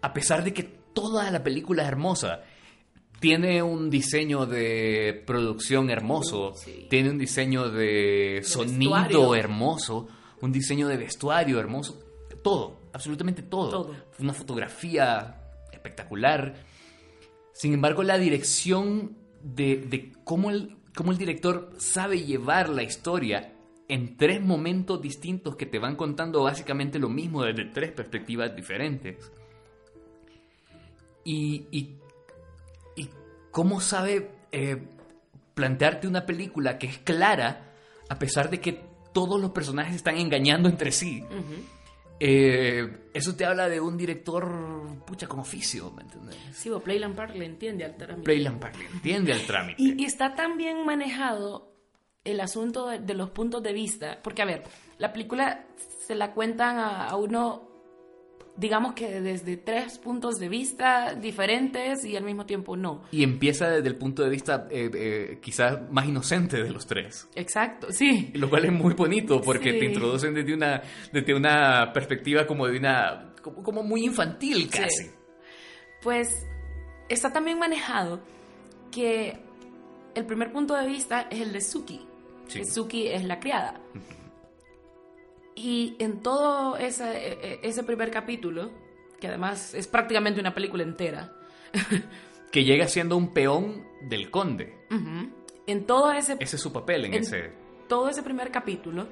[0.00, 2.42] A pesar de que toda la película es hermosa.
[3.20, 6.86] Tiene un diseño de producción hermoso, Sí.
[6.90, 9.34] tiene un diseño de, sonido vestuario.
[9.36, 10.08] hermoso,
[10.40, 12.02] un diseño de vestuario hermoso,
[12.42, 13.70] todo, absolutamente todo.
[13.70, 13.94] Todo.
[14.18, 15.36] Una fotografía
[15.72, 16.54] espectacular.
[17.52, 23.52] Sin embargo, la dirección de, de cómo, el, cómo el director sabe llevar la historia
[23.88, 29.30] en tres momentos distintos que te van contando básicamente lo mismo desde tres perspectivas diferentes.
[31.24, 31.96] Y, y,
[32.96, 33.10] y
[33.50, 34.82] cómo sabe eh,
[35.54, 37.72] plantearte una película que es clara
[38.08, 41.24] a pesar de que todos los personajes están engañando entre sí.
[42.20, 44.48] Eh, eso te habla de un director,
[45.04, 46.36] pucha, con oficio, ¿me entiendes?
[46.52, 48.22] Sí, o Playland Park le entiende al trámite.
[48.24, 49.82] Playland Park le entiende al trámite.
[49.82, 51.72] Y, y está tan bien manejado
[52.24, 54.62] el asunto de, de los puntos de vista, porque a ver,
[54.98, 55.66] la película
[56.06, 57.68] se la cuentan a, a uno,
[58.56, 63.02] digamos que desde tres puntos de vista diferentes y al mismo tiempo no.
[63.10, 67.28] Y empieza desde el punto de vista eh, eh, quizás más inocente de los tres.
[67.34, 68.30] Exacto, sí.
[68.34, 69.78] Lo cual es muy bonito porque Sí.
[69.80, 73.32] te introducen desde una, desde una perspectiva como de una.
[73.42, 75.04] como, como muy infantil casi.
[75.04, 75.10] Sí.
[76.02, 76.46] Pues
[77.08, 78.20] está también manejado
[78.92, 79.36] que
[80.14, 82.06] el primer punto de vista es el de Suki.
[82.46, 82.64] Sí.
[82.64, 83.80] Suki es la criada.
[85.54, 88.70] Y en todo ese, e- ese primer capítulo,
[89.20, 91.32] que además es prácticamente una película entera,
[92.52, 94.72] Que llega siendo un peón del conde.
[95.66, 97.50] en todo ese, Ese es su papel en, En- ese.
[97.88, 99.06] todo ese primer capítulo,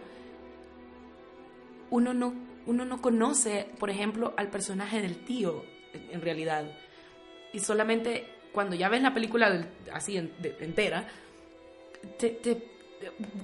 [1.90, 2.34] uno no,
[2.66, 6.64] uno no conoce, por ejemplo, al personaje del tío, en, en realidad.
[7.52, 11.06] Y solamente cuando ya ves la película del- así en- de- entera,
[12.18, 12.71] te- te-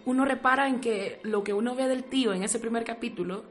[0.07, 3.45] uno repara en que lo que uno ve del tío en ese primer capítulo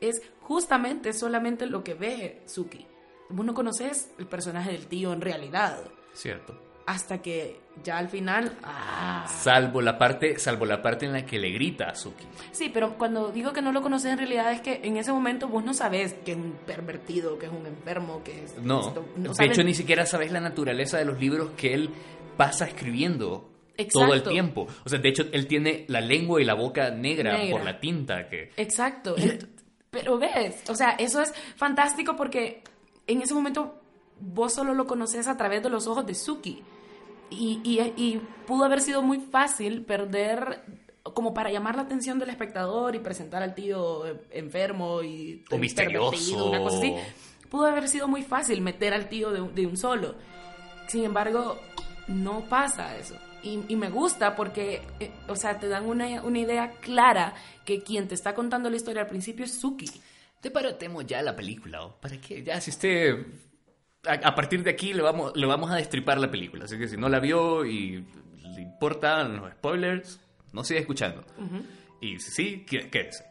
[0.00, 2.86] es justamente solamente lo que ve Suki.
[3.28, 5.78] Vos no conoces el personaje del tío en realidad.
[6.12, 6.60] Cierto.
[6.84, 8.58] Hasta que ya al final...
[8.64, 9.24] ¡ah!
[9.28, 12.24] Salvo la parte, salvo la parte en la que le grita a Suki.
[12.50, 15.46] Sí, pero cuando digo que no lo conoces en realidad es que en ese momento
[15.46, 18.58] vos no sabes que es un pervertido, que es un enfermo, que es...
[18.58, 21.90] No, esto, de sabes- hecho ni siquiera sabes la naturaleza de los libros que él
[22.36, 24.00] pasa escribiendo Exacto.
[24.00, 24.66] todo el tiempo.
[24.84, 27.56] O sea, de hecho él tiene la lengua y la boca negra, Negra.
[27.56, 28.50] por la tinta que...
[28.56, 29.14] Exacto.
[29.90, 32.62] Pero ves, o sea, eso es fantástico porque
[33.06, 33.74] en ese momento
[34.20, 36.62] vos solo lo conoces a través de los ojos de Suki.
[37.30, 40.62] Y, y- y pudo haber sido muy fácil perder,
[41.02, 45.56] como para llamar la atención del espectador y presentar al tío eh, enfermo y O
[45.58, 46.46] misterioso.
[46.48, 46.94] una cosa así.
[47.50, 50.14] Pudo haber sido muy fácil meter al tío de, de un solo.
[50.88, 51.58] Sin embargo,
[52.08, 53.16] no pasa eso.
[53.42, 57.82] Y, y me gusta porque, eh, o sea, te dan una, una idea clara que
[57.82, 59.90] quien te está contando la historia al principio es Suki.
[60.40, 61.96] Te paratemos ya la película, ¿o?
[62.00, 62.42] ¿para qué?
[62.42, 63.26] Ya, si usted...
[64.04, 66.88] A, a partir de aquí le vamos, le vamos a destripar la película, así que
[66.88, 68.04] si no la vio y
[68.54, 70.20] le importan los spoilers,
[70.52, 71.24] no siga escuchando.
[72.00, 73.24] Y si sí, qué- quédese.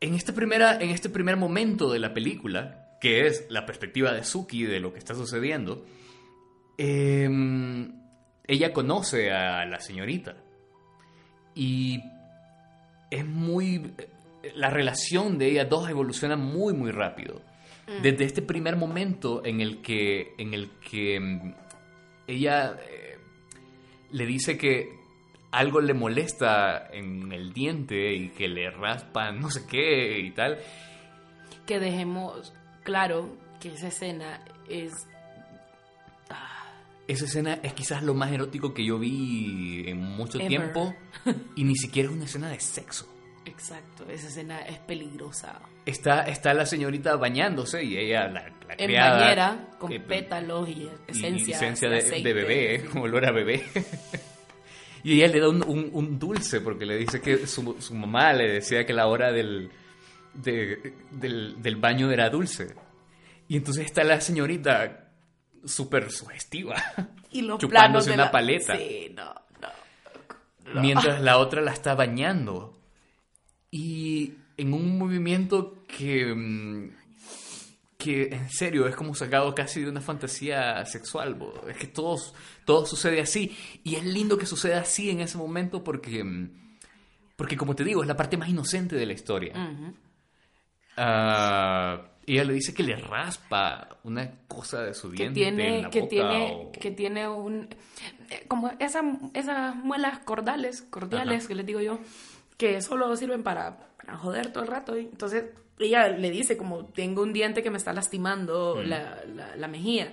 [0.00, 4.24] En, esta primera, en este primer momento de la película, que es la perspectiva de
[4.24, 5.84] Suki de lo que está sucediendo,
[6.78, 7.92] em,
[8.50, 10.34] ella conoce a la señorita.
[11.54, 12.02] Y
[13.10, 13.92] es muy...
[14.54, 17.42] La relación de ellas dos evoluciona muy, muy rápido.
[18.02, 21.54] Desde este primer momento en el que, en el que mm,
[22.26, 23.18] ella eh,
[24.12, 24.96] le dice que
[25.50, 30.58] algo le molesta en el diente y que le raspa no sé qué y tal.
[31.66, 34.92] Que dejemos claro que esa escena es...
[37.10, 40.48] Esa escena es quizás lo más erótico que yo vi en mucho Ever.
[40.48, 40.94] tiempo
[41.56, 43.06] y ni siquiera es una escena de sexo.
[43.46, 45.60] Exacto, esa escena es peligrosa.
[45.86, 50.68] Está, está la señorita bañándose y ella, la, la En criada, bañera, con eh, pétalos
[50.68, 52.28] y y esencia, esencia de, aceite.
[52.28, 53.64] de bebé, olor a bebé.
[55.02, 58.32] y ella le da un, un- un dulce porque le dice que su, su mamá
[58.34, 59.70] le decía que la hora del,
[60.34, 62.74] de- del, del baño era dulce.
[63.48, 65.09] Y entonces está la señorita
[65.64, 66.76] súper sugestiva,
[67.30, 68.76] Y los chupándose planos de una la- paleta.
[68.76, 69.34] Sí, no,
[70.74, 70.80] no.
[70.80, 72.78] mientras la otra la está bañando.
[73.70, 76.90] Y en un movimiento que, mm,
[77.96, 81.34] que en serio es como sacado casi de una fantasía sexual.
[81.34, 81.52] bo.
[81.68, 82.16] Es que todo,
[82.64, 83.56] todo sucede así.
[83.84, 86.78] Y es lindo que suceda así en ese momento porque, mm,
[87.36, 89.52] porque como te digo, es la parte más inocente de la historia.
[92.32, 95.90] Ella le dice que le raspa una cosa de su que diente en tiene la
[95.90, 97.68] que boca tiene o- que tiene un
[98.30, 99.02] eh, como esa,
[99.34, 101.48] esas muelas cordales cordiales Ajá.
[101.48, 101.98] que les digo yo
[102.56, 105.44] que solo sirven para, para joder todo el rato y entonces
[105.78, 108.88] ella le dice como tengo un diente que me está lastimando Mm.
[108.88, 110.12] la, la, la mejilla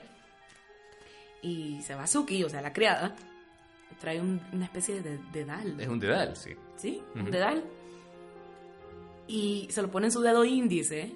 [1.41, 3.15] y se va Suki o sea la criada
[3.99, 6.51] trae un- una especie de dedal Es un dedal, sí.
[6.75, 7.01] ¿sí?
[7.15, 7.63] Un dedal.
[9.27, 11.13] Y se lo pone en su dedo índice.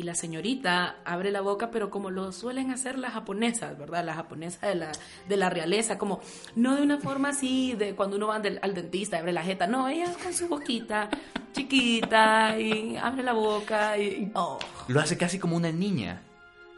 [0.00, 4.02] Y la señorita abre la boca, pero como lo suelen hacer las japonesas, ¿verdad?
[4.02, 4.92] Las japonesas de la,
[5.28, 6.22] de la realeza, como
[6.56, 9.88] no de una forma así de cuando uno va al dentista, abre la jeta, no,
[9.88, 11.10] ella con su boquita
[11.52, 14.30] chiquita y abre la boca y...
[14.34, 14.58] Oh.
[14.88, 16.22] Lo hace casi como una niña,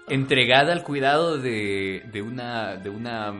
[0.09, 2.77] entregada al cuidado de, de una...
[2.77, 3.31] De una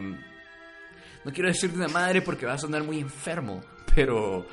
[1.25, 3.63] no quiero decir de una madre porque va a sonar muy enfermo,
[3.97, 4.47] pero,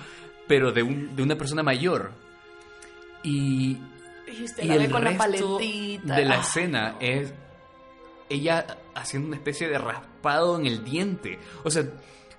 [0.47, 2.13] pero de, un, de una persona mayor.
[3.21, 3.77] Y,
[4.61, 5.59] y, el con resto
[6.03, 6.41] la de la ah.
[6.41, 7.33] escena es
[8.29, 8.65] ella
[8.95, 11.39] haciendo una especie de raspado en el diente.
[11.63, 11.83] O sea,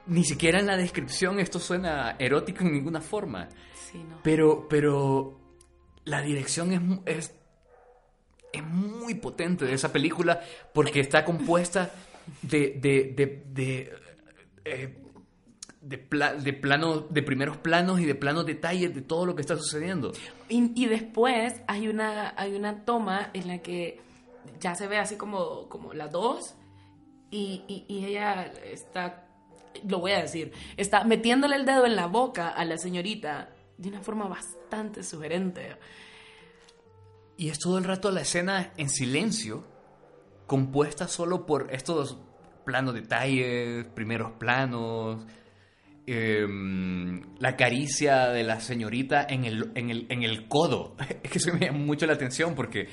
[0.06, 3.48] ni siquiera en la descripción esto suena erótico en ninguna forma.
[4.22, 5.40] Pero, pero
[6.04, 7.34] la dirección es, es,
[8.52, 10.40] es, muy potente de esa película
[10.72, 11.90] porque está compuesta
[12.42, 13.92] de, de, de, de
[14.64, 14.99] eh,
[15.80, 19.56] de, de, plano, de primeros planos y de planos detalles de todo lo que está
[19.56, 20.12] sucediendo.
[20.48, 24.00] Y, después hay una, hay una toma en la que
[24.58, 26.54] ya se ve así como, como la dos
[27.30, 29.26] y, y, ella está,
[29.88, 33.88] lo voy a decir, está metiéndole el dedo en la boca a la señorita de
[33.88, 35.76] una forma bastante sugerente.
[37.38, 39.64] Y es todo el rato la escena en silencio,
[40.46, 42.18] compuesta solo por estos
[42.66, 45.24] planos detalles, primeros planos,
[46.06, 50.96] Em, la caricia de la señorita en el, en el, en el codo.
[51.22, 52.88] Es que eso me llama mucho la atención porque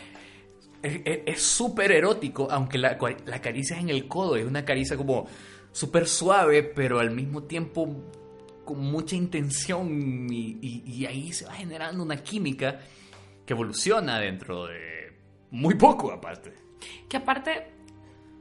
[0.83, 5.25] es súper erótico, aunque la, la, caricia es en el codo, es una caricia como
[5.71, 8.11] súper suave, pero al mismo tiempo
[8.63, 12.79] con mucha intención y, y, ahí se va generando una química
[13.45, 15.13] que evoluciona dentro de
[15.51, 16.53] muy poco aparte.
[17.09, 17.76] Que aparte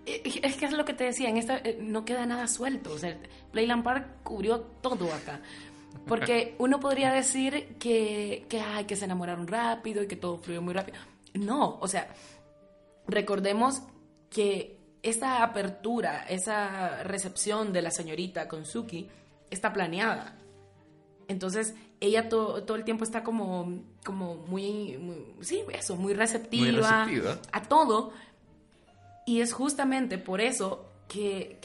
[0.07, 2.93] es que es lo que te decía, en esta eh, no queda nada suelto.
[2.93, 3.19] O sea,
[3.51, 5.41] Playland Park cubrió todo acá.
[6.07, 10.63] Porque uno podría decir que, que, ay, que se enamoraron rápido y que todo fluyó
[10.63, 10.99] muy rápido.
[11.35, 12.09] No, o sea,
[13.07, 13.83] recordemos
[14.31, 19.09] que esa apertura, esa recepción de la señorita con Suki
[19.51, 20.37] está planeada.
[21.29, 27.17] Entonces, ella todo el tiempo está como, como muy, muy, sí, eso, muy receptiva, muy
[27.21, 27.39] receptiva.
[27.53, 28.13] a todo,
[29.27, 31.59] y es justamente por eso que,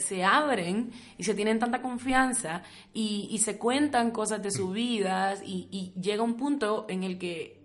[0.00, 5.92] se, abren y se tienen tanta confianza y, se cuentan cosas de sus vidas y,
[6.00, 7.60] llega un punto en el que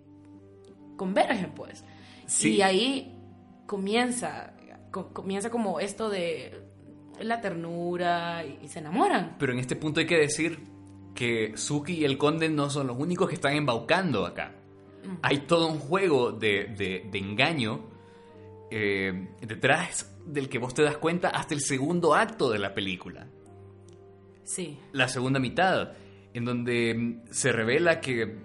[0.96, 1.84] convergen, pues.
[2.42, 3.16] Y ahí
[3.66, 4.54] comienza,
[4.90, 6.62] comienza como esto de
[7.20, 9.36] la ternura y, se enamoran.
[9.38, 10.60] Pero en este punto hay que decir
[11.14, 14.54] que Suki y el conde no son los únicos que están embaucando acá.
[15.04, 15.16] Mm.
[15.22, 16.66] Hay todo un juego de,
[17.10, 17.90] de engaño
[18.70, 23.26] eh, detrás del que vos te das cuenta hasta el segundo acto de la película.
[24.44, 24.78] Sí.
[24.92, 25.92] La segunda mitad,
[26.34, 28.38] en donde mm, se revela que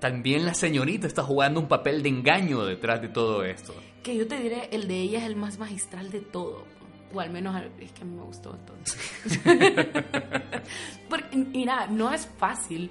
[0.00, 3.74] también la señorita está jugando un papel de engaño detrás de todo esto.
[4.02, 6.64] Que yo te diré, el de ella es el más magistral de todo.
[7.12, 9.40] O al menos es que a mí me gustó entonces.
[11.08, 12.90] Porque, mira, no es fácil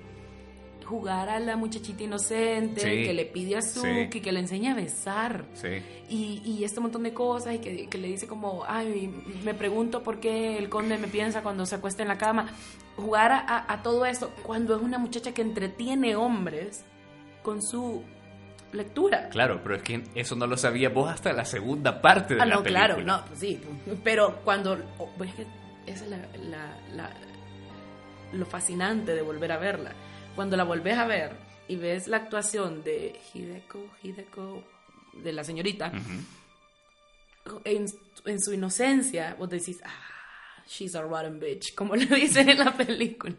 [0.83, 5.45] jugar a la muchachita inocente que le pide a Suki, que le enseña a besar.
[6.09, 9.09] Y, y, este montón de cosas y que, le dice como, ay,
[9.43, 12.47] me pregunto por qué el conde me piensa cuando se acuesta en la cama.
[12.95, 16.85] Jugar a, todo esto cuando es una muchacha que entretiene hombres
[17.41, 18.03] con su
[18.71, 19.29] lectura.
[19.29, 22.45] Claro, pero es que eso no lo sabía vos hasta la segunda parte de ah,
[22.45, 23.59] la no, claro, no, pues sí.
[24.03, 24.77] Pero cuando...
[24.97, 25.45] Oh, pues es que
[25.85, 27.09] esa es la,
[28.31, 29.91] lo fascinante de volver a verla
[30.35, 31.31] cuando la volvés a ver
[31.67, 34.63] y ves la actuación de Hideko, Hideko,
[35.13, 35.91] de la señorita,
[37.63, 37.87] en,
[38.39, 43.35] su inocencia, vos decís, ah, she's a rotten bitch, como le dicen en la película.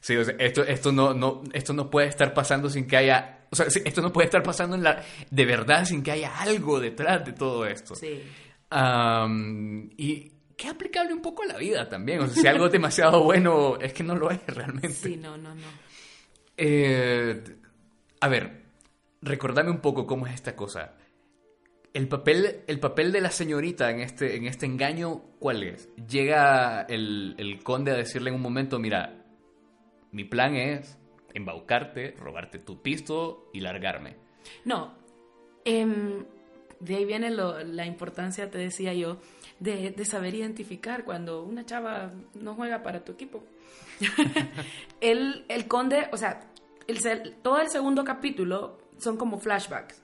[0.00, 3.46] Sí, o sea, esto, esto, no, no, esto no puede estar pasando sin que haya.
[3.50, 6.78] O sea, esto no puede estar pasando en la, de verdad sin que haya algo
[6.78, 7.94] detrás de todo esto.
[7.94, 8.22] Sí.
[9.96, 12.20] y que aplicable un poco a la vida también.
[12.20, 14.94] O sea, si algo es demasiado bueno, es que no lo es realmente.
[14.94, 15.85] Sí, no, no, no.
[16.56, 17.42] Eh,
[18.20, 18.62] a ver,
[19.22, 20.94] recordame un poco cómo es esta cosa.
[21.92, 25.88] El papel, el papel de la señorita en este, en este engaño, ¿cuál es?
[26.08, 29.24] Llega el, conde a decirle en un momento, mira,
[30.12, 30.98] mi plan es
[31.32, 34.16] embaucarte, robarte tu pisto y largarme.
[34.64, 34.94] No,
[35.64, 36.24] em,
[36.80, 39.18] de ahí viene la importancia, te decía yo,
[39.58, 43.42] de, saber identificar cuando una chava no juega para tu equipo.
[45.00, 46.50] el, el conde, o sea,
[46.86, 50.02] el, todo el segundo capítulo son como flashbacks.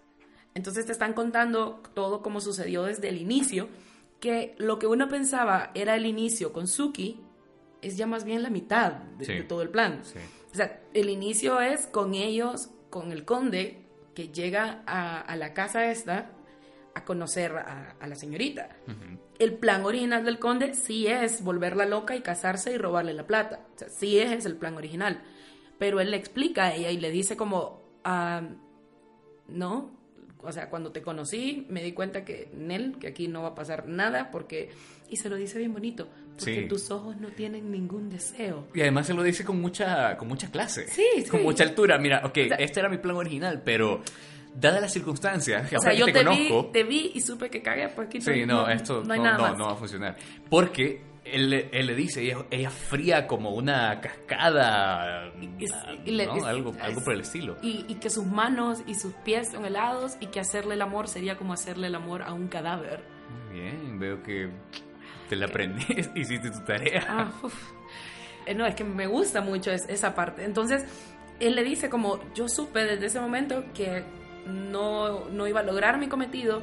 [0.54, 3.68] Entonces te están contando todo como sucedió desde el inicio,
[4.20, 7.20] que lo que uno pensaba era el inicio con Suki
[7.80, 10.02] es ya más bien la mitad de, todo el plan.
[10.52, 15.54] O sea, el inicio es con ellos, con el conde, que llega a, a la
[15.54, 16.30] casa esta
[16.94, 18.68] a conocer a, a la señorita.
[19.38, 23.60] El plan original del conde sí es volverla loca y casarse y robarle la plata.
[23.74, 25.22] O sea, sí es el plan original.
[25.78, 28.42] Pero él le explica a ella y le dice como, ah,
[29.48, 29.90] no,
[30.38, 33.54] o sea, cuando te conocí me di cuenta que Nel, que aquí no va a
[33.54, 34.70] pasar nada porque,
[35.08, 36.68] y se lo dice bien bonito, porque Sí.
[36.68, 38.66] tus ojos no tienen ningún deseo.
[38.74, 40.86] Y además se lo dice con mucha, con mucha clase.
[40.88, 41.28] Sí, sí.
[41.30, 41.98] Con mucha altura.
[41.98, 44.02] Mira, ok, sea- este era mi plan original, pero
[44.54, 46.64] dadas las circunstancias, que O sea, yo te, te conozco...
[46.64, 49.24] vi, te vi y supe que cagué, pues aquí Sí, no, esto no hay no,
[49.24, 49.58] nada no, más.
[49.58, 50.16] no va a funcionar.
[50.50, 55.68] Porque él, él le dice, ella, ella fría como una cascada, Y- y-
[56.06, 56.44] y le- ¿no?
[56.44, 57.56] algo, algo por el estilo.
[57.62, 61.36] Y, que sus manos y sus pies son helados y que hacerle el amor sería
[61.36, 63.04] como hacerle el amor a un cadáver.
[63.48, 64.50] Muy bien, veo que
[65.28, 67.04] te la aprendiste, hiciste tu tarea.
[67.08, 67.30] Ah.
[68.46, 70.44] Eh, No, es que me gusta mucho es- esa parte.
[70.44, 70.84] Entonces,
[71.40, 74.04] él le dice como, yo supe desde ese momento que
[74.46, 76.62] no, no iba a lograr mi cometido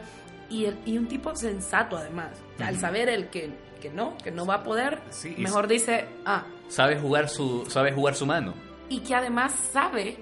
[0.50, 2.32] y, el- y un tipo sensato además.
[2.56, 3.52] O sea, Al saber él que,
[3.82, 7.66] que no, que no va a poder, Sí, y mejor dice, ah, Sabe jugar su,
[7.68, 8.54] sabe jugar su mano.
[8.90, 10.18] y que además sabe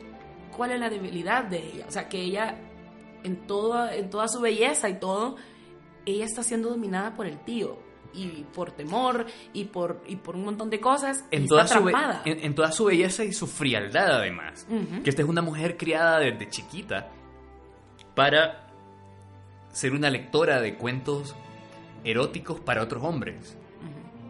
[0.55, 1.85] cuál es la debilidad de ella.
[1.87, 2.55] O sea, que ella,
[3.23, 5.35] en, todo, en toda su belleza y todo,
[6.05, 7.85] ella está siendo dominada por el tío.
[8.13, 11.23] Y por temor, y por, y por un montón de cosas.
[11.29, 12.21] y En está toda, su be- atrapada.
[12.25, 14.65] en, en toda su belleza y su frialdad, además.
[15.03, 17.09] Que esta es una mujer criada desde chiquita
[18.17, 18.67] para
[19.71, 21.35] ser una lectora de cuentos
[22.03, 23.55] eróticos para otros hombres.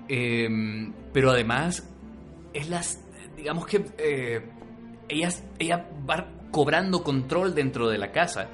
[0.10, 0.48] Eh,
[1.14, 1.88] pero además,
[2.54, 3.02] es las.
[3.38, 3.86] Digamos que.
[3.98, 4.42] eh,
[5.10, 8.50] ella, ella va cobrando control dentro de la casa,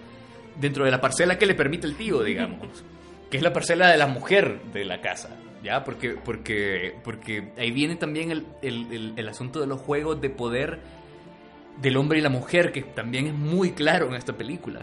[0.61, 2.84] dentro de la parcela que le permite el tío, digamos.
[3.31, 5.36] que es la parcela de la mujer de la casa.
[5.63, 5.84] ¿Ya?
[5.84, 10.29] Porque, porque, porque ahí viene también el, el- el- el asunto de los juegos de
[10.29, 10.79] poder
[11.81, 14.81] del hombre y la mujer, que también es muy claro en esta película.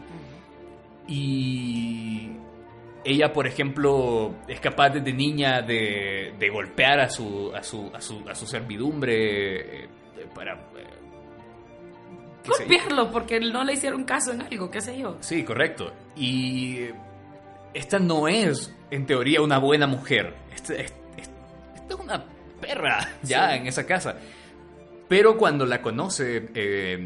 [1.10, 2.30] Y
[3.04, 8.00] ella, por ejemplo, es capaz desde niña de, de golpear a su, a su, a
[8.00, 9.88] su, a su servidumbre eh,
[10.34, 10.54] para...
[10.54, 10.86] eh,
[12.46, 15.16] golpearlo porque no le hicieron caso en algo, qué sé yo.
[15.20, 15.92] Sí, correcto.
[16.16, 16.86] Y
[17.74, 20.34] esta no es, en teoría, una buena mujer.
[20.54, 21.30] Esta, es- es-
[21.74, 22.24] esta es una
[22.60, 23.56] perra ya Sí.
[23.56, 24.16] en esa casa.
[25.08, 26.96] Pero cuando la conoce eh,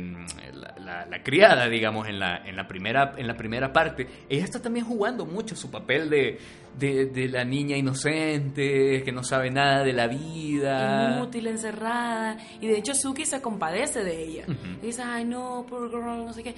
[0.52, 4.44] la, la- la criada, digamos, en la, en, la primera, en la primera parte, ella
[4.44, 6.38] está también jugando mucho su papel de,
[6.78, 11.16] de, de la niña inocente, que no sabe nada de la vida.
[11.16, 12.36] Inútil, encerrada.
[12.60, 14.44] Y de hecho Suki se compadece de ella.
[14.48, 14.78] Ujú.
[14.82, 16.54] Y dice, ay no, poor girl, no sé qué.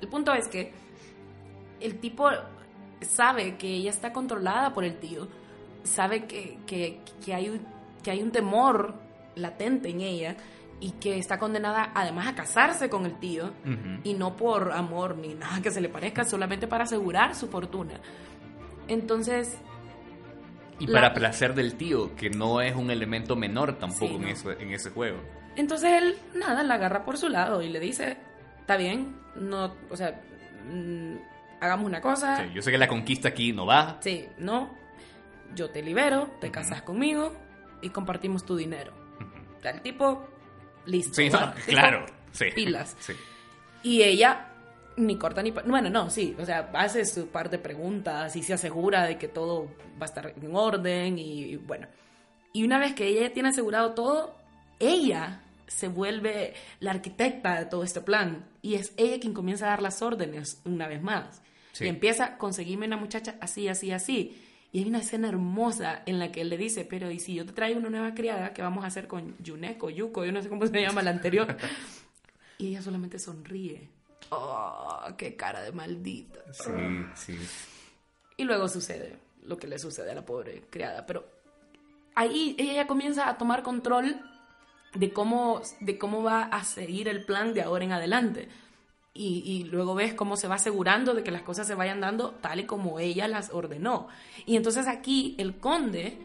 [0.00, 0.72] El punto es que
[1.80, 2.28] el tipo
[3.00, 5.28] sabe que ella está controlada por el tío.
[5.82, 7.60] Sabe que, que, que hay, un,
[8.02, 8.94] que hay un temor
[9.36, 10.36] latente en ella
[10.80, 13.52] y que está condenada además a casarse con el tío.
[13.64, 14.00] Ujú.
[14.04, 17.94] y no por amor ni nada que se le parezca, solamente para asegurar su fortuna.
[18.88, 19.58] Entonces,
[20.78, 24.22] Y La- para placer del tío, que no es un elemento menor tampoco Sí, en,
[24.22, 24.28] no.
[24.28, 25.18] ese, en ese juego.
[25.54, 28.16] entonces él nada la agarra por su lado y le dice,
[28.60, 30.18] está bien, no, o sea,
[30.72, 31.16] mm,
[31.60, 33.98] hagamos una cosa, Sí, yo sé que la conquista aquí no va.
[34.00, 34.70] sí, no,
[35.54, 36.54] yo te libero, te Ujú.
[36.54, 37.34] casas conmigo
[37.82, 38.94] y compartimos tu dinero.
[39.58, 40.26] O sea, el tipo,
[40.86, 41.14] listo.
[41.14, 41.30] Sí,
[41.66, 42.06] claro.
[42.32, 42.46] Sí.
[42.54, 42.96] Pilas.
[43.00, 43.12] Sí.
[43.82, 44.46] Y ella
[44.96, 45.50] ni corta ni...
[45.50, 49.28] Bueno, no, sí, o sea, hace su par de preguntas y se asegura de que
[49.28, 49.68] todo
[50.00, 51.86] va a estar en orden y, y bueno.
[52.52, 54.36] Y una vez que ella tiene asegurado todo,
[54.78, 59.70] ella se vuelve la arquitecta de todo este plan y es ella quien comienza a
[59.70, 61.42] dar las órdenes una vez más.
[61.72, 61.84] Sí.
[61.84, 64.36] Y empieza a conseguirme una muchacha así, así, así.
[64.72, 67.44] Y hay una escena hermosa en la que él le dice, pero ¿y si yo
[67.44, 70.24] te traigo una nueva criada, qué vamos a hacer con Yuneko, Yuko?
[70.24, 71.56] Yo no sé cómo se llama la anterior.
[72.58, 73.88] Y ella solamente sonríe.
[74.28, 76.40] ¡Oh, qué cara de maldita!
[76.52, 76.70] Sí,
[77.14, 77.38] sí.
[78.36, 81.06] Y luego sucede lo que le sucede a la pobre criada.
[81.06, 81.24] Pero
[82.14, 84.20] ahí ella ya comienza a tomar control
[84.94, 88.48] de cómo, de cómo va a seguir el plan de ahora en adelante.
[89.12, 92.30] Y, y luego ves cómo se va asegurando de que las cosas se vayan dando
[92.40, 94.06] tal y como ella las ordenó.
[94.46, 96.16] Y entonces aquí el conde,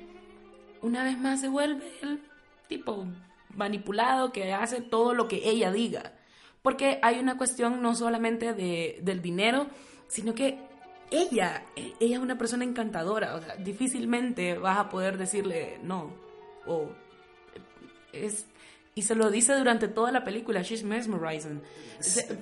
[0.81, 2.21] una vez más, se vuelve el
[2.67, 3.07] tipo
[3.55, 6.13] manipulado que hace todo lo que ella diga.
[6.61, 9.67] Porque hay una cuestión no solamente de, del dinero,
[10.07, 10.59] sino que
[11.09, 13.36] ella, ella es una persona encantadora.
[13.36, 16.13] O sea, difícilmente vas a poder decirle no.
[16.67, 16.89] O
[18.13, 18.45] es.
[18.93, 21.61] Y se lo dice durante toda la película, she's mesmerizing.
[21.99, 22.38] Se-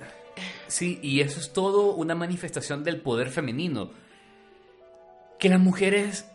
[0.66, 3.90] Sí, y eso es todo una manifestación del poder femenino.
[5.38, 6.26] Que las mujeres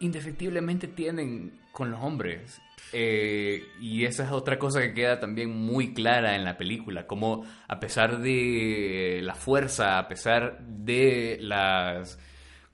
[0.00, 2.60] indefectiblemente tienen con los hombres.
[2.92, 7.44] Eh, y esa es otra cosa que queda también muy clara en la película, como
[7.68, 12.18] a pesar de la fuerza, a pesar de las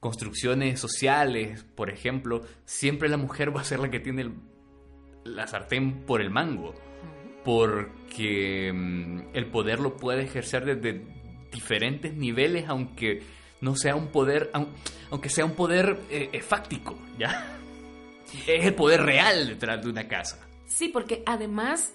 [0.00, 4.32] construcciones sociales, por ejemplo, siempre la mujer va a ser la que tiene
[5.24, 6.74] la sartén por el mango,
[7.46, 11.00] porque mm, el poder lo puede ejercer desde
[11.52, 13.22] diferentes niveles, aunque
[13.60, 14.68] no sea un poder, aun-
[15.10, 17.52] aunque sea un poder eh, eh, fáctico, ¿ya?
[18.46, 20.44] Es el poder real detrás de una casa.
[20.66, 21.94] Sí, porque además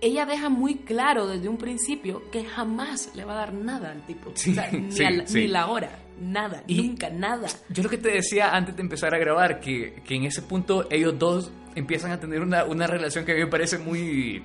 [0.00, 4.04] ella deja muy claro desde un principio que jamás le va a dar nada al
[4.06, 4.32] tipo.
[4.34, 5.38] Sí, O sea, ni, sí, la, sí.
[5.40, 7.46] ni la hora, nada, Y- nunca, nada.
[7.68, 10.88] Yo lo que te decía antes de empezar a grabar, que, que en ese punto
[10.90, 14.42] ellos dos empiezan a tener una, una relación que a mí me parece muy,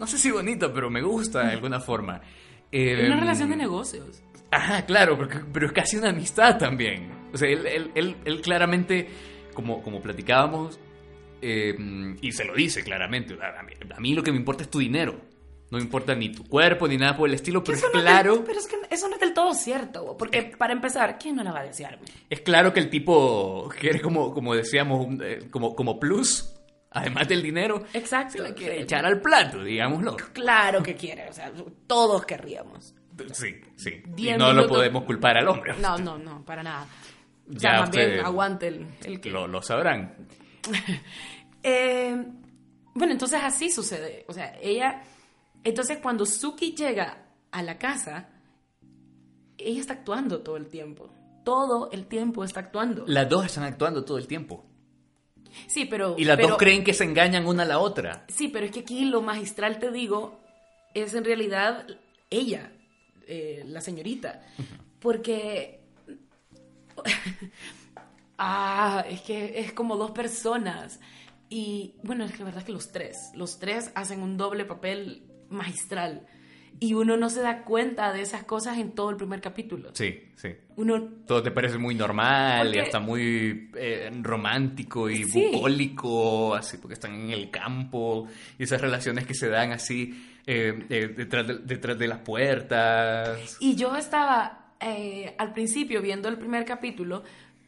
[0.00, 2.20] no sé si bonita, pero me gusta de alguna forma.
[2.72, 4.22] Eh, Una relación de negocios.
[4.50, 7.12] Ajá, claro, porque- pero es casi una amistad también.
[7.32, 9.08] O sea, él, él, él, él claramente,
[9.54, 10.80] como, como platicábamos,
[11.42, 11.74] eh,
[12.20, 14.78] y se lo dice claramente, a mí, a mí lo que me importa es tu
[14.80, 15.20] dinero.
[15.70, 18.42] No me importa ni tu cuerpo ni nada por el estilo, pero es no claro,
[18.44, 21.52] pero es que eso no es del todo cierto, porque para empezar, ¿quién no la
[21.52, 22.00] va a desear?
[22.28, 26.52] es claro que el tipo quiere como, como decíamos, eh, como, como plus,
[26.90, 28.32] además del dinero, Exacto.
[28.32, 30.16] se la quiere echar al plato, digámoslo.
[30.32, 31.52] Claro que quiere, o sea,
[31.86, 32.94] todos querríamos.
[33.32, 34.02] Sí, sí.
[34.16, 35.74] Y no lo podemos culpar al hombre.
[35.80, 36.86] No, no, no, para nada.
[37.48, 39.30] O Ya más bien aguante el, el que...
[39.30, 40.14] Lo, lo sabrán.
[41.62, 42.16] Eh,
[42.94, 44.24] bueno, entonces así sucede.
[44.28, 45.02] O sea, ella.
[45.62, 48.30] Entonces, cuando Suki llega a la casa,
[49.58, 51.12] ella está actuando todo el tiempo.
[51.44, 53.04] Todo el tiempo está actuando.
[53.06, 54.69] Las dos están actuando todo el tiempo.
[55.66, 56.14] Sí, pero.
[56.18, 58.24] Y las pero- dos creen que se engañan una a la otra.
[58.28, 60.40] Sí, pero es que aquí lo magistral, te digo,
[60.94, 61.86] es en realidad
[62.30, 62.72] ella,
[63.26, 64.42] eh, la señorita.
[65.00, 65.80] Porque.
[68.38, 71.00] ah, es que es como dos personas.
[71.48, 74.64] Y bueno, es que la verdad es que los tres, los tres hacen un doble
[74.64, 76.26] papel magistral.
[76.82, 79.90] Y uno no se da cuenta de esas cosas en todo el primer capítulo.
[79.92, 80.48] Sí, sí.
[80.76, 85.50] Uno Todo te parece muy normal y hasta muy eh, romántico y Sí.
[85.52, 88.26] bucólico, así porque están en el campo
[88.58, 93.58] y esas relaciones que se dan así eh, eh, detrás, de, detrás de las puertas.
[93.60, 94.56] Y yo estaba
[95.36, 97.22] al principio viendo el primer capítulo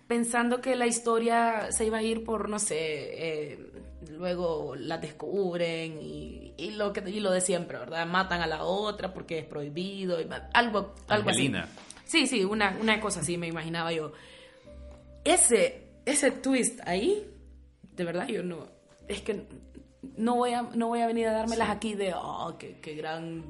[0.07, 3.73] pensando que la historia se iba a ir por, no sé, eh,
[4.11, 8.07] luego la descubren y, y lo, que, y lo de siempre, ¿verdad?
[8.07, 11.63] Matan a la otra porque es prohibido, y algo, algo Angelina.
[11.63, 11.73] así.
[12.05, 14.13] Sí, sí, una, una cosa así me imaginaba yo.
[15.25, 17.27] Ese, ese twist ahí,
[17.95, 18.67] de verdad yo no,
[19.09, 19.47] es que
[20.17, 23.45] no voy a, no voy a venir a dármelas aquí de, oh, qué, qué gran,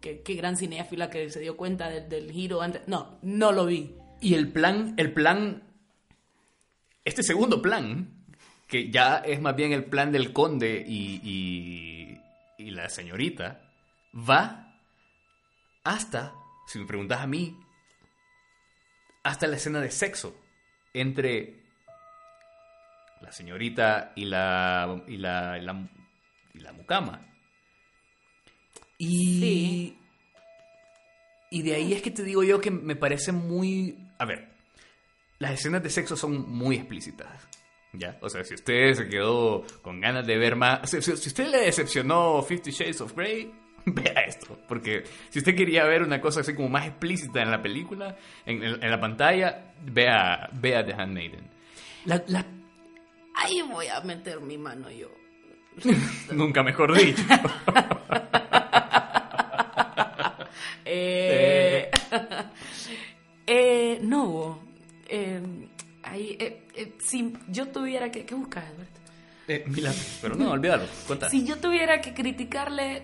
[0.00, 2.82] qué, qué gran cinéfila que se dio cuenta del, del giro antes.
[2.86, 3.94] No, no lo vi.
[4.20, 5.62] Y el plan, el plan,
[7.08, 8.24] este segundo plan,
[8.66, 12.20] que ya es más bien el plan del conde y, y,
[12.62, 13.60] y la señorita,
[14.14, 14.76] va
[15.84, 16.34] hasta,
[16.66, 17.56] si me preguntas a mí,
[19.24, 20.36] hasta la escena de sexo
[20.94, 21.62] entre
[23.20, 25.88] la señorita y la, y la, y la,
[26.54, 27.24] y la mucama.
[28.98, 29.98] Y, Sí.
[31.50, 33.96] y de ahí es que te digo yo que me parece muy...
[34.18, 34.47] A ver,
[35.38, 37.48] las escenas de sexo son muy explícitas.
[37.92, 38.18] ¿Ya?
[38.20, 40.88] O sea, si usted se quedó con ganas de ver más...
[40.90, 43.50] Si, si- si usted le decepcionó Fifty Shades of Grey,
[43.86, 44.58] vea esto.
[44.68, 48.62] Porque si usted quería ver una cosa así como más explícita en la película, en,
[48.62, 51.48] en- en la pantalla, vea, vea The Handmaiden.
[52.04, 52.44] La, la-
[53.36, 55.08] Ahí voy a meter mi mano yo.
[56.32, 57.22] nunca mejor dicho.
[60.90, 61.90] Eh,
[63.46, 64.60] eh, no,
[65.08, 65.40] eh,
[66.02, 68.24] ahí, eh, si yo tuviera que...
[68.24, 69.00] ¿Qué buscas, Alberto?
[69.48, 69.64] Eh,
[70.20, 70.84] pero no, olvídalo.
[71.06, 71.30] Cuenta.
[71.30, 73.02] Si yo tuviera que criticarle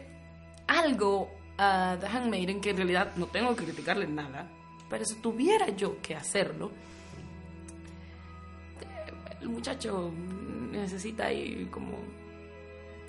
[0.66, 4.48] algo a The Handmaiden, que en realidad no tengo que criticarle nada,
[4.90, 6.70] pero si tuviera yo que hacerlo,
[8.80, 10.12] eh, el muchacho
[10.70, 11.98] necesita ahí como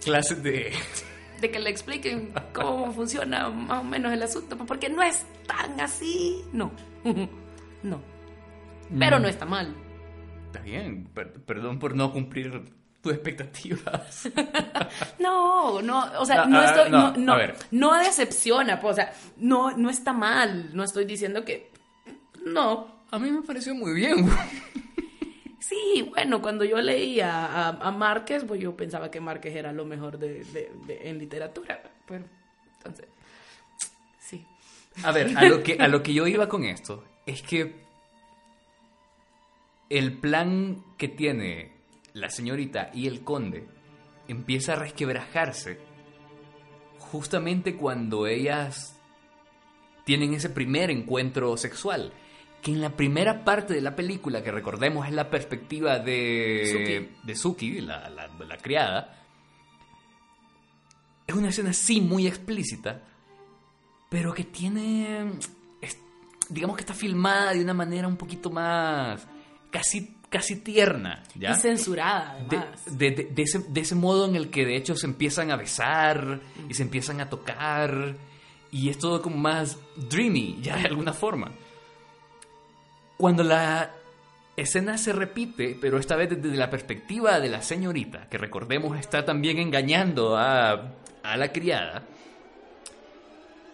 [0.03, 0.71] Clases de...
[1.41, 5.79] de que le expliquen cómo funciona más o menos el asunto, porque no es tan
[5.81, 6.71] así, no,
[7.83, 7.99] no,
[8.99, 9.73] pero no está mal.
[10.47, 12.71] Está bien, per- perdón por no cumplir
[13.01, 14.29] tus expectativas.
[15.19, 17.55] No, no, o sea, Ah, no ah, estoy, no, no, no, a ver.
[17.71, 21.69] no decepciona, pues, o sea, no, no está mal, no estoy diciendo que,
[22.45, 24.29] no, A mí me pareció muy bien.
[25.59, 29.85] sí, bueno, cuando yo leía a, a Márquez, pues yo pensaba que Márquez era lo
[29.85, 32.25] mejor de, de- de- en literatura, pero,
[32.77, 33.07] entonces,
[34.19, 34.45] sí,
[35.03, 37.84] A ver, a lo, que, a lo que yo iba con esto es que
[39.89, 41.73] el plan que tiene
[42.13, 43.67] la señorita y el conde
[44.27, 45.79] empieza a resquebrajarse
[46.99, 48.99] justamente cuando ellas
[50.05, 52.13] tienen ese primer encuentro sexual.
[52.61, 57.27] Que en la primera parte de la película, que recordemos es la perspectiva de Suki.
[57.27, 59.21] de Suki, la, la- la criada,
[61.27, 63.01] es una escena sí muy explícita,
[64.09, 65.33] pero que tiene,
[65.81, 65.99] es-
[66.49, 69.27] digamos que está filmada de una manera un poquito más,
[69.77, 71.51] casi, casi tierna, ¿ya?
[71.51, 72.97] Y censurada, de, además.
[72.97, 75.55] de- de- de ese, de ese modo en el que de hecho se empiezan a
[75.55, 78.15] besar y se empiezan a tocar
[78.71, 81.51] y es todo como más dreamy, ya de alguna forma.
[83.17, 83.91] Cuando la
[84.57, 89.23] escena se repite, pero esta vez desde la perspectiva de la señorita, que recordemos está
[89.23, 92.03] también engañando a, a la criada,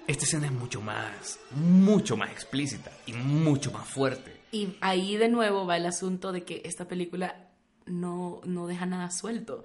[0.07, 4.30] esta escena es mucho más, mucho más explícita y mucho más fuerte.
[4.51, 7.49] Y ahí de nuevo va el asunto de que esta película
[7.85, 9.63] no, no deja nada suelto.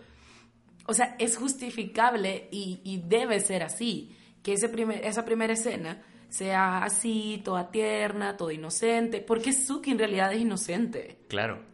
[0.87, 4.16] O sea, es justificable y, y debe ser así.
[4.43, 9.20] Que ese primer, esa primera escena sea así, toda tierna, toda inocente.
[9.20, 11.18] Porque Suki en realidad es inocente.
[11.28, 11.64] Claro.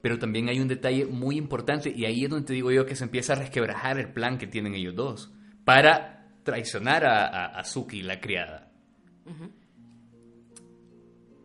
[0.00, 2.96] Pero también hay un detalle muy importante y ahí es donde te digo yo que
[2.96, 5.32] se empieza a resquebrajar el plan que tienen ellos dos
[5.64, 8.72] para traicionar a, a, a Suki, la criada.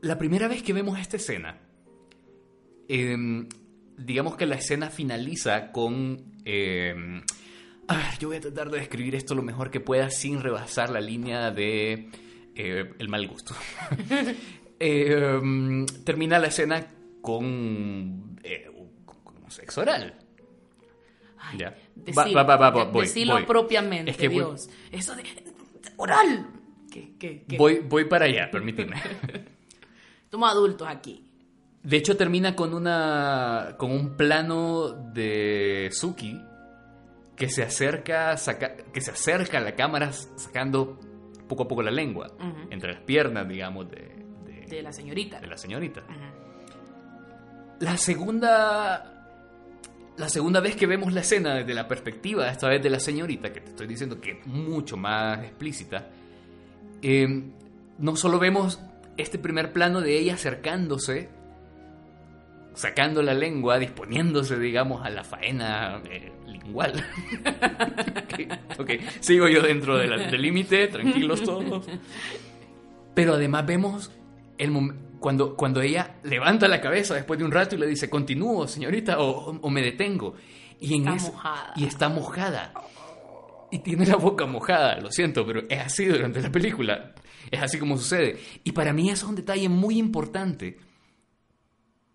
[0.02, 1.60] La primera vez que vemos esta escena,
[2.88, 3.48] em,
[3.98, 6.34] digamos que la escena finaliza con...
[6.46, 7.22] em,
[7.88, 10.90] a ver, yo voy a tratar de describir esto lo mejor que pueda sin rebasar
[10.90, 12.10] la línea de
[12.56, 13.56] eh, el mal gusto.
[14.80, 16.86] Eh, mm, termina la escena
[17.24, 18.70] con, eh,
[19.06, 20.14] con- sexo oral.
[21.40, 21.76] Ay, Ya.
[21.96, 23.46] decilo, Va, va, va, voy, decilo voy.
[23.46, 24.70] propiamente, Es que voy- Dios.
[24.92, 25.24] Eso de...
[25.96, 26.46] ¡Oral!
[26.92, 27.58] ¿Qué, qué, qué?
[27.58, 28.98] Voy, voy para allá, permíteme.
[30.32, 31.24] Somos adultos aquí.
[31.84, 33.76] De hecho, termina con una.
[33.78, 36.42] con un plano de Suki
[37.36, 38.36] que se acerca.
[38.38, 41.00] saca- que se acerca a la cámara sacando
[41.48, 42.28] poco a poco la lengua.
[42.70, 44.16] Entre las piernas, digamos, de,
[44.46, 45.40] de- De la señorita.
[45.40, 46.04] de la señorita.
[47.80, 49.14] La segunda.
[50.18, 53.54] La segunda vez que vemos la escena desde la perspectiva, esta vez de la señorita,
[53.54, 56.08] que te estoy diciendo que es mucho más explícita,
[57.04, 57.28] eh,
[58.00, 58.82] no solo vemos
[59.18, 61.30] este primer plano de ella acercándose,
[62.74, 66.94] sacando la lengua, disponiéndose, digamos, a la faena eh, lingual.
[68.24, 71.88] ok, ok, sigo yo dentro de del límite, tranquilos todos.
[73.14, 74.12] Pero además vemos
[74.60, 74.72] el
[75.20, 79.20] cuando, cuando ella levanta la cabeza después de un rato y le dice, continúo, señorita,
[79.20, 80.36] o, o- me detengo.
[80.80, 81.74] Y en Está mojada.
[81.76, 82.74] Y está mojada.
[83.72, 87.14] Y tiene la boca mojada, lo siento, pero es así durante la película.
[87.52, 88.40] Es así como sucede.
[88.64, 90.78] Y para mí eso es un detalle muy importante.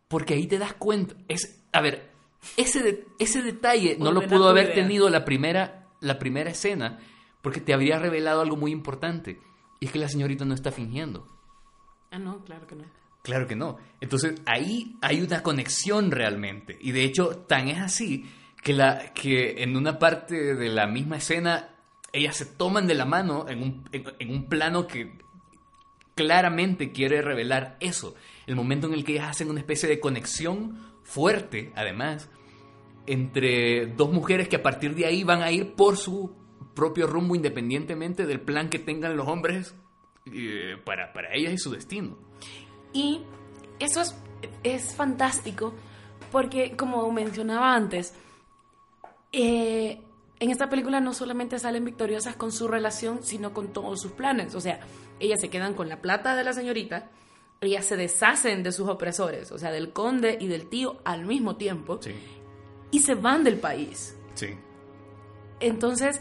[0.08, 1.14] Porque ahí te das cuenta.
[1.28, 2.10] Es, a ver,
[2.56, 4.74] ese, de- ese detalle no lo pudo haber idea.
[4.74, 6.98] tenido la primera, la primera escena.
[7.40, 9.40] Porque te habría revelado algo muy importante.
[9.80, 11.26] Y es que la señorita no está fingiendo.
[12.10, 12.84] Ah, no, claro que no.
[13.22, 13.78] Claro que no.
[14.00, 16.76] Entonces ahí hay una conexión realmente.
[16.80, 18.26] Y de hecho, tan es así
[18.62, 21.68] que, la, que en una parte de la misma escena
[22.12, 25.18] ellas se toman de la mano en un, en, en un plano que
[26.14, 28.14] claramente quiere revelar eso.
[28.46, 32.30] El momento en el que ellas hacen una especie de conexión fuerte, además,
[33.06, 36.34] entre dos mujeres que a partir de ahí van a ir por su
[36.74, 39.74] propio rumbo independientemente del plan que tengan los hombres
[40.26, 42.16] eh, para, para ellas y su destino.
[42.92, 43.22] Y
[43.78, 44.14] eso es,
[44.62, 45.74] es fantástico
[46.30, 48.14] porque, como mencionaba antes,
[49.32, 50.00] eh,
[50.40, 54.54] en esta película no solamente salen victoriosas con su relación, sino con todos sus planes.
[54.54, 54.80] O sea,
[55.22, 57.08] ellas se quedan con la plata de la señorita,
[57.60, 61.56] ellas se deshacen de sus opresores, o sea, del conde y del tío al mismo
[61.56, 62.12] tiempo, Sí,
[62.90, 64.16] y se van del país.
[64.34, 64.48] sí.
[65.60, 66.20] Entonces,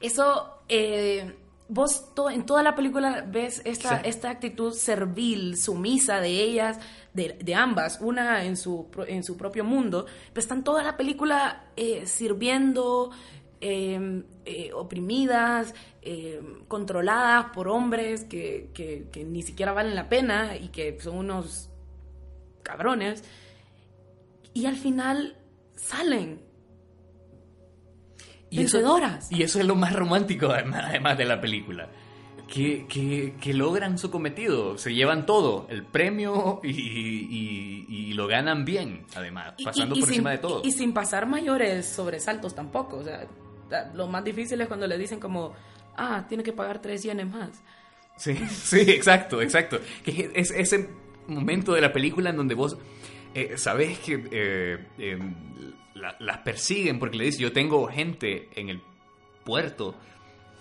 [0.00, 1.36] eso, eh,
[1.68, 4.08] vos to- en toda la película ves esta, Sí.
[4.08, 6.78] esta actitud servil, sumisa de ellas,
[7.12, 10.96] de, de ambas, una en su, pro- en su propio mundo, pero están toda la
[10.96, 13.10] película eh, sirviendo,
[13.60, 20.56] eh, eh, oprimidas, eh, controladas por hombres que, que- que ni siquiera valen la pena
[20.56, 21.70] y que son unos
[22.62, 23.24] cabrones.
[24.54, 25.36] Y al final
[25.74, 26.40] salen
[28.50, 28.78] Y eso,
[29.30, 31.88] y eso es lo más romántico, además, además de la película.
[32.46, 38.28] Que, que- que logran su cometido, se llevan todo, el premio y, y- y lo
[38.28, 40.62] ganan bien, además, pasando y- por sin- encima de todo.
[40.64, 42.98] Y sin pasar mayores sobresaltos tampoco.
[42.98, 43.26] O sea,
[43.94, 45.54] lo más difícil es cuando le dicen como,
[45.96, 47.62] ah, tiene que pagar tres yenes más.
[48.16, 49.78] Sí, sí, exacto, exacto.
[50.04, 50.88] Que es ese
[51.26, 52.76] momento de la película en donde vos
[53.34, 55.34] eh, sabes que eh, em,
[55.94, 58.80] la- las persiguen porque le dice, yo tengo gente en el
[59.44, 59.94] puerto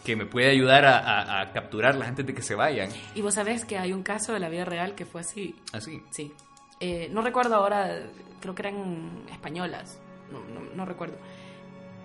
[0.03, 2.89] que me puede ayudar a, a- a capturarlas antes de que se vayan.
[3.15, 5.55] Y vos sabés que hay un caso de la vida real que fue así.
[5.71, 6.01] Así.
[6.11, 6.33] Sí.
[6.79, 8.03] Eh, no recuerdo ahora,
[8.41, 9.99] creo que eran españolas,
[10.31, 11.17] no, no- no recuerdo.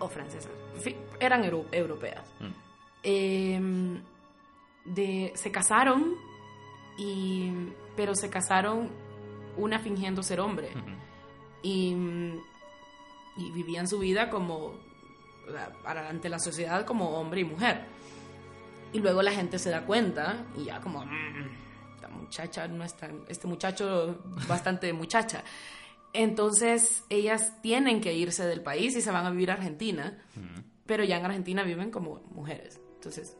[0.00, 0.50] O francesas.
[1.20, 2.24] Eran euro- europeas.
[2.40, 2.46] Mm.
[3.02, 4.00] Eh,
[4.86, 6.14] de, se casaron,
[6.98, 7.50] y,
[7.96, 8.90] pero se casaron
[9.56, 10.70] una fingiendo ser hombre.
[11.62, 11.94] Y,
[13.36, 14.74] y vivían su vida como
[15.84, 17.84] ante la sociedad como hombre y mujer.
[18.92, 21.50] Y luego la gente se da cuenta y ya como "Mm,
[21.94, 25.44] esta muchacha no es tan, este muchacho bastante muchacha.
[26.12, 30.18] Entonces ellas tienen que irse del país y se van a vivir a Argentina,
[30.86, 32.80] pero ya en Argentina viven como mujeres.
[32.94, 33.36] Entonces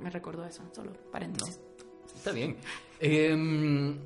[0.00, 1.60] me recordó eso, solo paréntesis.
[2.14, 2.56] Está bien.
[2.98, 3.98] Em,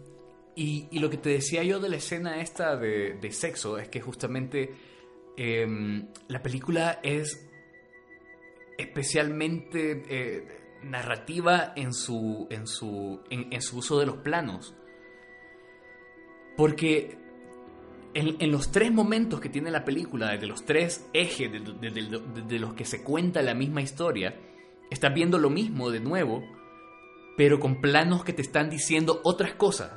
[0.57, 4.75] y, lo que te decía yo de la escena esta de, sexo es que justamente
[5.37, 7.49] em, la película es
[8.77, 14.75] especialmente eh, narrativa en su, en, su, en su uso de los planos.
[16.57, 17.28] Porque
[18.19, 21.91] en, en los tres momentos que tiene la película, de los tres ejes de, de-
[21.91, 24.35] de- de- de los que se cuenta la misma historia,
[24.91, 26.43] estás viendo lo mismo de nuevo,
[27.37, 29.93] pero con planos que te están diciendo otras cosas.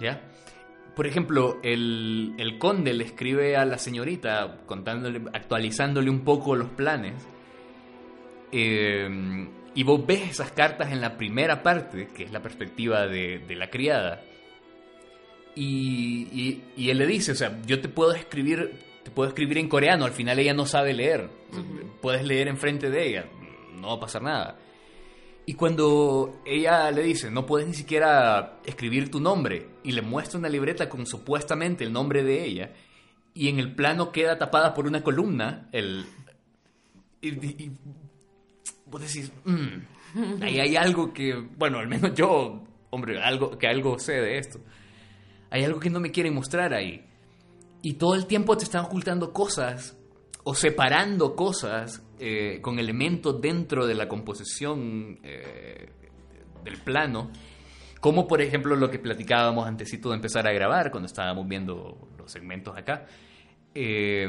[0.00, 0.30] ¿Ya?
[0.94, 6.70] Por ejemplo, el, el conde le escribe a la señorita contándole, actualizándole un poco los
[6.70, 7.14] planes.
[8.52, 13.40] Eh, y vos ves esas cartas en la primera parte, que es la perspectiva de,
[13.40, 14.22] de la criada.
[15.56, 18.72] Y, y- y él le dice, o sea, yo te puedo escribir,
[19.04, 21.28] te puedo escribir en coreano, al final ella no sabe leer.
[22.00, 23.26] Puedes leer enfrente de ella,
[23.80, 24.58] no va a pasar nada.
[25.46, 30.38] Y cuando ella le dice, no puedes ni siquiera escribir tu nombre, y le muestra
[30.38, 32.72] una libreta con supuestamente el nombre de ella,
[33.34, 36.06] y en el plano queda tapada por una columna, el...
[37.20, 37.72] Y, y- y
[38.86, 43.98] vos decís, "Mm, ahí hay algo que, bueno, al menos yo, hombre, algo, que algo
[43.98, 44.60] sé de esto.
[45.54, 47.06] Hay algo que no me quieren mostrar ahí.
[47.80, 49.96] Y todo el tiempo te están ocultando cosas
[50.42, 55.90] o separando cosas eh, con elementos dentro de la composición eh,
[56.64, 57.30] del plano.
[58.00, 62.32] Como por ejemplo lo que platicábamos antesito de empezar a grabar cuando estábamos viendo los
[62.32, 63.06] segmentos acá.
[63.76, 64.26] eh,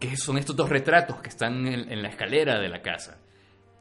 [0.00, 3.18] que son estos dos retratos que están en, en la escalera de la casa.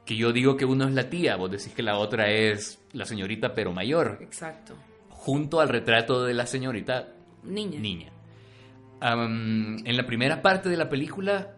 [0.05, 3.05] Que yo digo que uno es la tía, vos decís que la otra es la
[3.05, 4.17] señorita pero mayor.
[4.21, 4.75] Exacto.
[5.22, 7.09] Junto al retrato de la señorita
[7.43, 7.80] Niña.
[7.80, 8.11] niña.
[8.99, 11.57] En la primera parte de la película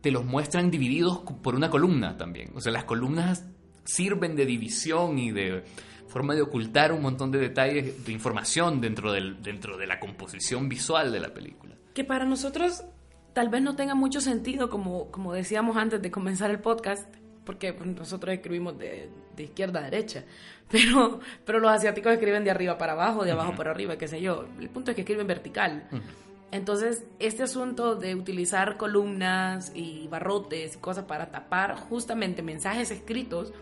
[0.00, 2.52] te los muestran divididos por una columna también.
[2.54, 3.48] O sea, las columnas
[3.82, 5.64] sirven de división y de
[6.06, 10.68] forma de ocultar un montón de detalles, de información dentro, del, dentro de la composición
[10.68, 11.74] visual de la película.
[11.94, 12.84] que para nosotros
[13.32, 17.12] tal vez no tenga mucho sentido, como, como decíamos antes de comenzar el podcast,
[17.44, 20.24] porque nosotros escribimos de, de izquierda a derecha,
[20.70, 24.20] pero, pero los asiáticos escriben de arriba para abajo, de abajo para arriba, qué sé
[24.20, 24.46] yo.
[24.60, 25.88] El punto es que escriben vertical.
[26.50, 33.52] Entonces, este asunto de utilizar columnas y barrotes y cosas para tapar justamente mensajes escritos,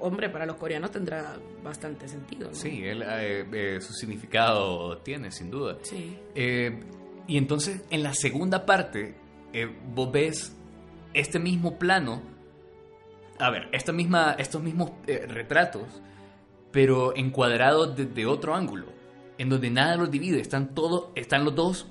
[0.00, 2.48] hombre, para los coreanos tendrá bastante sentido.
[2.48, 2.54] ¿no?
[2.54, 5.78] Sí, él, eh, eh, su significado tiene, sin duda.
[5.82, 6.18] Sí.
[6.34, 6.80] Eh,
[7.26, 9.14] y entonces en la segunda parte,
[9.52, 10.56] eh, vos ves
[11.12, 12.22] este mismo plano,
[13.38, 16.02] a ver, esta misma, estos mismos eh, retratos,
[16.70, 18.86] pero encuadrados desde otro ángulo,
[19.38, 21.88] en donde nada los divide, están, todos están los dos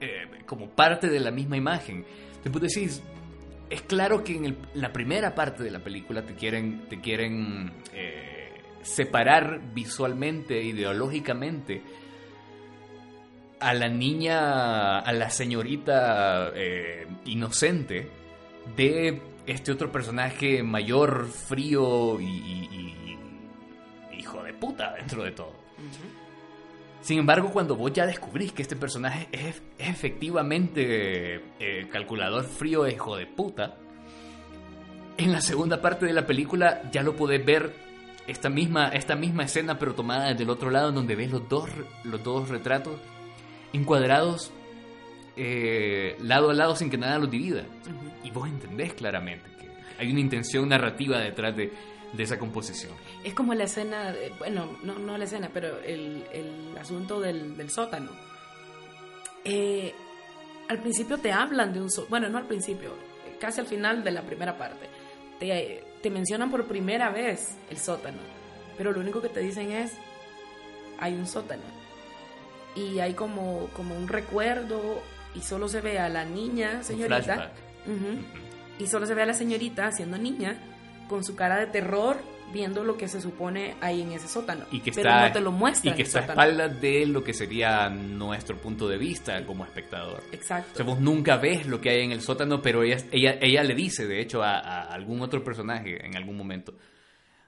[0.00, 2.04] eh, como parte de la misma imagen.
[2.50, 3.02] Vos decís,
[3.70, 8.60] es claro que en la primera parte de la película te quieren, te quieren eh,
[8.82, 11.82] separar visualmente, ideológicamente,
[13.60, 16.52] a la niña, a la señorita
[17.24, 18.10] inocente
[18.76, 23.18] de este otro personaje mayor, frío y, y-
[24.12, 25.52] y- hijo de puta dentro de todo.
[27.02, 32.88] Sin embargo, cuando vos ya descubrís que este personaje es, es efectivamente eh, calculador frío
[32.88, 33.76] hijo de puta,
[35.18, 37.72] en la segunda parte de la película ya lo podés ver
[38.26, 41.46] esta misma, esta misma escena pero tomada desde el otro lado en donde ves los
[41.48, 41.68] dos,
[42.04, 42.98] los dos retratos
[43.74, 44.50] encuadrados
[45.36, 47.62] eh, lado a lado sin que nada los divida.
[47.62, 48.26] Ujú.
[48.26, 49.68] Y vos entendés claramente que
[49.98, 51.72] hay una intención narrativa detrás de,
[52.12, 52.92] de esa composición.
[53.24, 57.56] Es como la escena, de- bueno, no, no la escena, pero el, el asunto del,
[57.56, 58.10] del sótano.
[59.44, 59.92] Eh,
[60.68, 62.94] al principio te hablan de un sótano, bueno, no al principio,
[63.38, 64.88] casi al final de la primera parte.
[65.38, 68.18] Te, te mencionan por primera vez el sótano,
[68.78, 69.92] pero lo único que te dicen es,
[70.98, 71.62] hay un sótano.
[72.76, 75.02] y hay como, como un recuerdo
[75.34, 77.52] y solo se ve a la niña, señorita.
[77.86, 78.18] Ujú.
[78.78, 80.58] Y solo se ve a la señorita siendo niña
[81.08, 82.16] con su cara de terror
[82.52, 84.64] viendo lo que se supone ahí en ese sótano.
[84.70, 85.90] Y que pero está, no te lo muestra.
[85.90, 90.22] y que está a espaldas de lo que sería nuestro punto de vista como espectador.
[90.30, 90.76] O Exacto.
[90.76, 93.74] sea, vos nunca ves lo que hay en el sótano, pero ella, ella, ella le
[93.74, 96.74] dice, de hecho, a, a algún otro personaje en algún momento.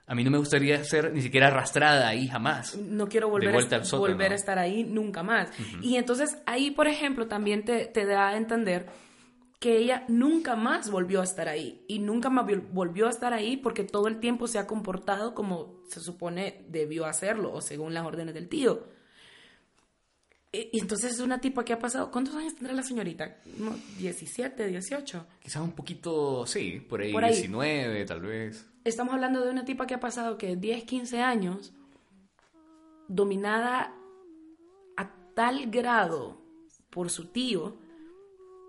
[0.09, 2.77] A mí no me gustaría ser ni siquiera arrastrada ahí jamás.
[2.77, 3.99] no quiero volver, a, sótano.
[3.99, 5.49] volver a estar ahí nunca más.
[5.81, 8.85] Y entonces ahí, por ejemplo, también te, te da a entender
[9.59, 11.83] que ella nunca más volvió a estar ahí.
[11.87, 15.33] Y nunca más vol- volvió a estar ahí porque todo el tiempo se ha comportado
[15.35, 18.83] como se supone debió hacerlo, o según las órdenes del tío.
[20.51, 22.09] Y, y entonces es una tipa que ha pasado...
[22.11, 23.37] ¿Cuántos años tendrá la señorita?
[23.57, 23.75] ¿No?
[23.99, 25.27] ¿17, 18?
[25.41, 27.33] Quizás un poquito, sí, por ahí, Por ahí.
[27.33, 28.65] 19 tal vez.
[28.83, 31.73] Estamos hablando de una tipa que ha pasado que 10, 15 años
[33.07, 33.93] dominada
[34.95, 36.41] a tal grado
[36.89, 37.77] por su tío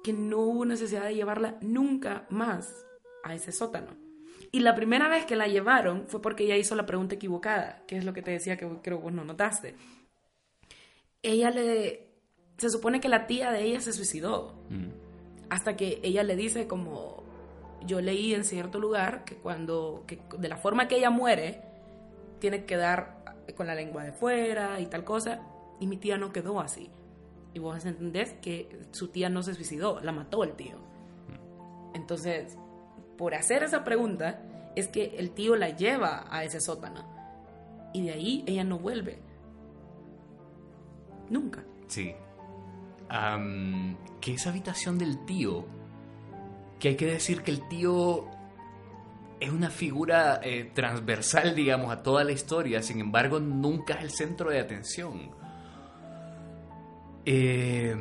[0.02, 2.86] que no hubo necesidad de llevarla nunca más
[3.24, 3.96] a ese sótano.
[4.50, 7.98] Y la primera vez que la llevaron fue porque ella hizo la pregunta equivocada, que
[7.98, 9.74] es lo que te decía que creo que vos no notaste.
[11.28, 12.08] Ella le...
[12.56, 14.54] Se supone que la tía de ella se suicidó.
[14.70, 14.88] Mm.
[15.50, 17.22] hasta que ella le dice como
[17.86, 21.62] yo leí en cierto lugar que cuando que de la forma que ella muere
[22.38, 23.24] tiene que quedar
[23.56, 25.40] con la lengua de fuera y tal cosa
[25.80, 26.90] y mi tía no quedó así.
[27.54, 30.78] Y vos entendés que su tía no se suicidó la mató el tío.
[31.94, 32.56] Entonces
[33.16, 34.42] por hacer esa pregunta
[34.76, 37.04] es que el tío la lleva a ese sótano.
[37.92, 39.27] Y de ahí ella no vuelve
[41.30, 42.14] nunca Sí.
[43.08, 45.66] Am, que esa habitación del tío,
[46.78, 48.26] que hay que decir que el tío
[49.40, 54.10] es una figura eh, transversal, digamos, a toda la historia, sin embargo, nunca es el
[54.10, 55.30] centro de atención.
[57.24, 57.96] Eh,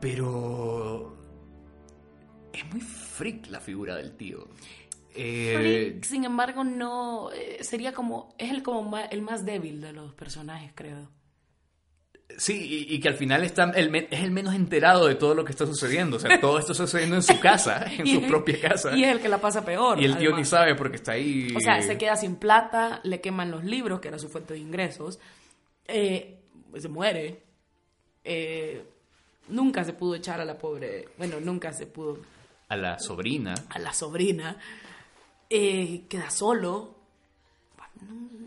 [0.00, 1.16] pero
[2.52, 4.48] es muy freak la figura del tío.
[5.14, 9.92] Eh, Freak, sin embargo, no eh, sería como es el como el más débil de
[9.92, 11.08] los personajes, creo.
[12.38, 15.44] Sí, y, y que al final está el es el menos enterado de todo lo
[15.44, 16.16] que está sucediendo.
[16.16, 18.96] O sea, todo esto está sucediendo en su casa, en su propia casa.
[18.96, 20.00] Y es el que la pasa peor.
[20.00, 20.48] Y el tío ni además.
[20.48, 21.54] sabe porque está ahí.
[21.56, 24.60] O sea, se queda sin plata, le queman los libros, que era su fuente de
[24.60, 25.18] ingresos,
[25.86, 26.38] eh,
[26.78, 27.42] se muere.
[28.24, 28.84] eh,
[29.48, 32.18] nunca se pudo echar a la pobre, bueno, nunca se pudo
[32.68, 33.54] A la sobrina.
[33.68, 34.56] a la sobrina,
[35.48, 36.99] eh, queda solo.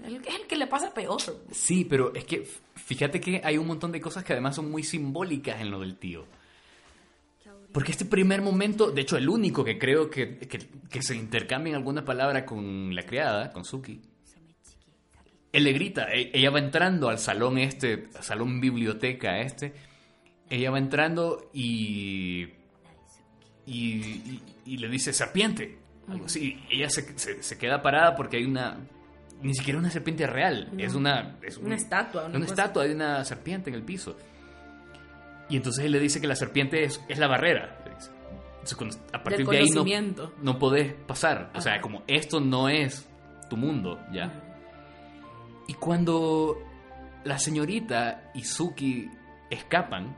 [0.04, 1.22] El- el que le pasa peor.
[1.51, 2.45] Sí, pero es que
[2.76, 5.95] fíjate que hay un montón de cosas que además son muy simbólicas en lo del
[5.97, 6.26] tío.
[7.72, 11.76] Porque este primer momento, de hecho el único que creo que, que, que se intercambia
[11.76, 13.99] alguna palabra con la criada, con Suki,
[15.51, 19.74] él le grita, e- ella va entrando al salón este, salón biblioteca este,
[20.49, 22.47] ella va entrando y,
[23.66, 24.39] y,
[24.78, 25.78] le dice serpiente,
[26.08, 26.60] algo así.
[26.70, 28.78] Ella se- se queda parada porque hay una,
[29.44, 32.96] ni siquiera una serpiente real, es una, es Una un- estatua, una una estatua de
[32.96, 34.18] una serpiente en el piso.
[35.50, 37.78] Y entonces él le dice que la serpiente es, es la barrera.
[37.86, 39.84] Entonces, a partir de ahí no,
[40.41, 41.52] no podés pasar.
[41.54, 43.08] O sea, como esto no es
[43.50, 44.32] tu mundo, ¿ya?
[45.68, 46.58] Y cuando
[47.26, 49.10] la señorita y Suki
[49.50, 50.16] escapan,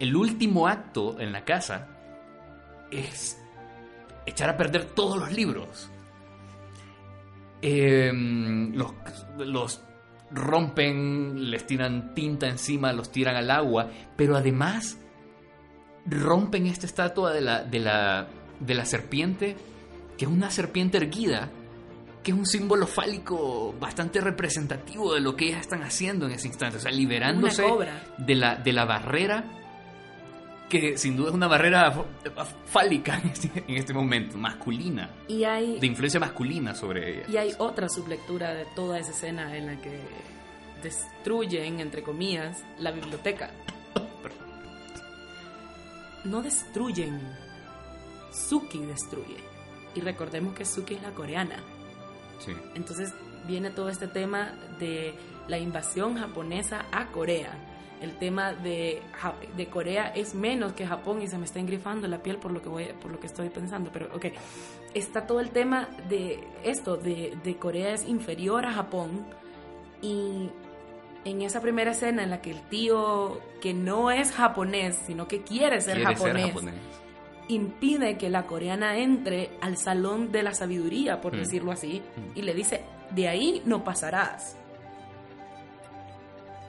[0.00, 1.86] el último acto en la casa
[2.90, 3.40] es
[4.26, 5.88] echar a perder todos los libros.
[7.62, 8.92] Em, los,
[9.38, 9.80] los
[10.32, 14.98] rompen, les tiran tinta encima, los tiran al agua, pero además
[16.06, 18.26] rompen esta estatua de la, de la,
[18.58, 19.56] de la serpiente,
[20.18, 21.50] que es una serpiente erguida,
[22.24, 26.48] que es un símbolo fálico bastante representativo de lo que ellas están haciendo en ese
[26.48, 27.64] instante, o sea, liberándose
[28.18, 29.61] de la, de la barrera,
[30.72, 31.92] que sin duda es una barrera
[32.64, 37.26] fálica en este, en este momento, masculina, Y hay, de influencia masculina sobre ella.
[37.28, 40.00] y hay otra sublectura de toda esa escena en la que
[40.82, 43.50] destruyen, entre comillas, la biblioteca.
[46.24, 47.20] No destruyen.
[48.32, 49.36] Suki destruye.
[49.96, 51.56] Y recordemos que Suki es la coreana.
[52.38, 52.52] Sí.
[52.76, 53.12] Entonces
[53.46, 55.14] viene todo este tema de
[55.48, 57.52] la invasión japonesa a Corea.
[58.02, 59.00] El tema de,
[59.56, 62.60] de Corea es menos que Japón y se me está engrifando la piel por lo
[62.60, 63.90] que voy, por lo que estoy pensando.
[63.92, 64.26] Pero ok,
[64.92, 69.24] está todo el tema de esto, de, de Corea es inferior a Japón
[70.02, 70.50] y
[71.24, 75.42] en esa primera escena en la que el tío que no es japonés, sino que
[75.42, 76.74] quiere ser, Quiere ser japonés, japonés.
[77.48, 81.36] impide que la coreana entre al salón de la sabiduría, por Mm.
[81.38, 82.38] decirlo así, Mm.
[82.38, 84.56] y le dice, de ahí no pasarás.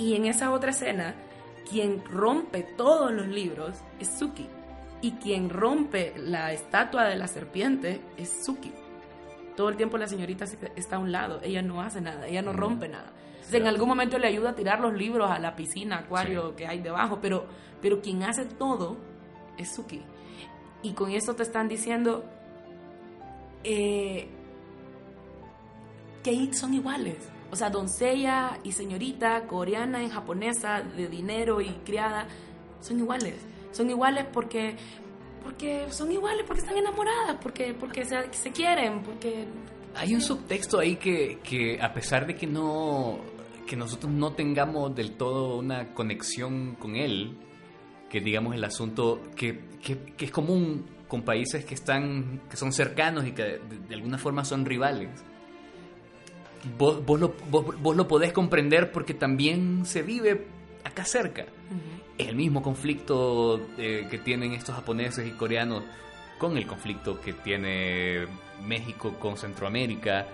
[0.04, 1.16] Y en esa otra escena,
[1.70, 4.50] quien rompe todos los libros es Suki.
[5.02, 8.74] Y quien rompe la estatua de la serpiente es Suki.
[9.56, 10.44] Todo el tiempo la señorita
[10.76, 13.14] está a un lado, ella no hace nada, ella no rompe nada.
[13.50, 16.82] en algún momento le ayuda a tirar los libros a la piscina, acuario que hay
[16.82, 17.46] debajo, pero,
[17.82, 18.98] pero quien hace todo
[19.58, 20.02] es Suki.
[20.82, 22.26] Y con eso te están diciendo
[23.64, 24.28] eh,
[26.24, 27.33] que son iguales.
[27.54, 32.26] O sea, doncella y señorita, coreana y japonesa, de dinero y criada,
[32.82, 33.36] son iguales.
[33.72, 34.76] Son iguales porque,
[35.44, 39.46] porque son iguales, porque están enamoradas, porque, porque se, se quieren, porque...
[39.94, 43.20] Hay un subtexto ahí que, que a pesar de que no
[43.68, 47.38] que nosotros no tengamos del todo una conexión con él,
[48.10, 52.74] que digamos el asunto que, que, que es común con países que están que son
[52.74, 55.24] cercanos y que de alguna forma son rivales
[56.78, 60.46] vos, vos, lo, vos, lo podés comprender porque también se vive
[60.84, 61.46] acá cerca.
[62.18, 65.84] Es el mismo conflicto eh, que tienen estos japoneses y coreanos
[66.38, 68.28] con el conflicto que tiene
[68.64, 70.28] México con Centroamérica,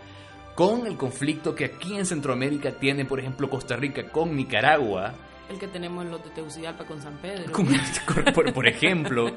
[0.55, 5.13] con el conflicto que aquí en Centroamérica tiene, por ejemplo, Costa Rica con Nicaragua.
[5.49, 7.51] El que tenemos en los de Tegucigalpa con San Pedro.
[8.33, 9.31] por, por, ejemplo,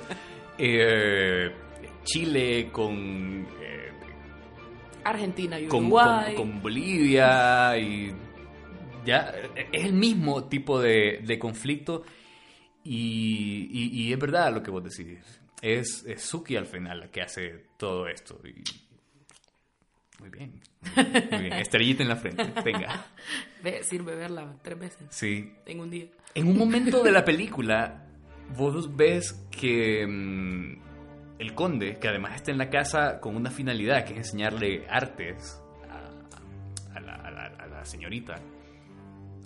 [0.59, 1.53] eh,
[2.05, 3.47] Chile con
[5.05, 6.35] Argentina y Uruguay.
[6.35, 8.13] Con, Bolivia y
[9.05, 9.35] ya
[9.73, 12.05] es el mismo tipo de, de conflicto
[12.85, 15.19] y, y, es verdad lo que vos decís.
[15.61, 18.41] Es, es Suki al final la que hace todo esto.
[18.45, 18.65] Y...
[20.19, 20.61] Muy bien.
[21.31, 21.53] Muy bien.
[21.53, 22.53] Estrellita en la frente.
[22.65, 23.07] Venga.
[23.63, 25.07] Ve, sirve verla tres veces.
[25.11, 25.53] Sí.
[25.67, 26.07] En un día.
[26.35, 28.05] En un momento de la película,
[28.57, 30.92] vos ves que mm,
[31.43, 35.61] el conde, que además está en la casa con una finalidad, que es enseñarle artes
[36.95, 38.37] a, la, señorita,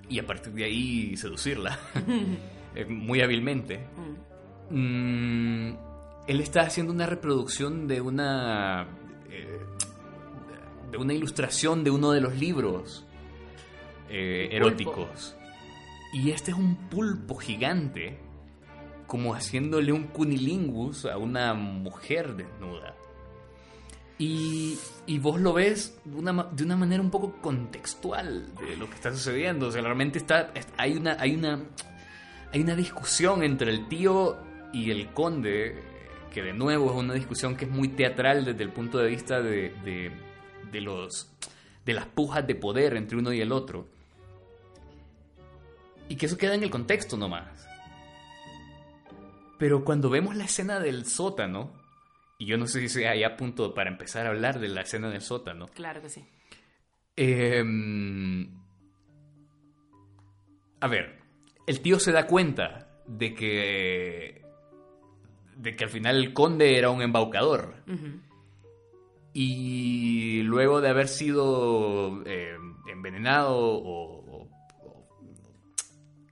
[0.09, 1.79] y a partir de ahí seducirla,
[2.75, 3.87] eh, muy hábilmente,
[4.71, 5.71] mm,
[6.29, 8.87] él está haciendo una reproducción de una...
[9.31, 9.61] Eh,
[10.91, 13.05] de una ilustración de uno de los libros
[14.09, 15.37] eh, eróticos.
[16.13, 18.21] Y este es un pulpo gigante
[19.07, 22.95] como haciéndole un cunilingus a una mujer desnuda.
[24.19, 28.89] Y, y vos lo ves de una, de una, manera un poco contextual de lo
[28.89, 29.69] que está sucediendo.
[29.69, 31.61] O sea, realmente está, hay, una, hay, una,
[32.53, 34.39] hay una discusión entre el tío
[34.73, 35.83] y el conde,
[36.33, 39.43] que de nuevo es una discusión que es muy teatral desde el punto de vista
[39.43, 40.11] de, de,
[40.73, 41.31] de los,
[41.85, 43.87] de las pujas de poder entre uno y el otro.
[46.09, 47.66] Y que eso queda en el contexto nomás.
[49.59, 51.73] Pero cuando vemos la escena del sótano,
[52.39, 54.83] y yo no sé si sea ahí a punto para empezar a hablar de la
[54.83, 55.67] escena del sótano.
[55.69, 56.25] Claro que sí.
[57.17, 58.51] Em,
[60.81, 61.19] a ver,
[61.67, 64.43] el tío se da cuenta de que.
[65.57, 67.83] de que al final el conde era un embaucador.
[69.33, 74.49] Y luego de haber sido em, envenenado o,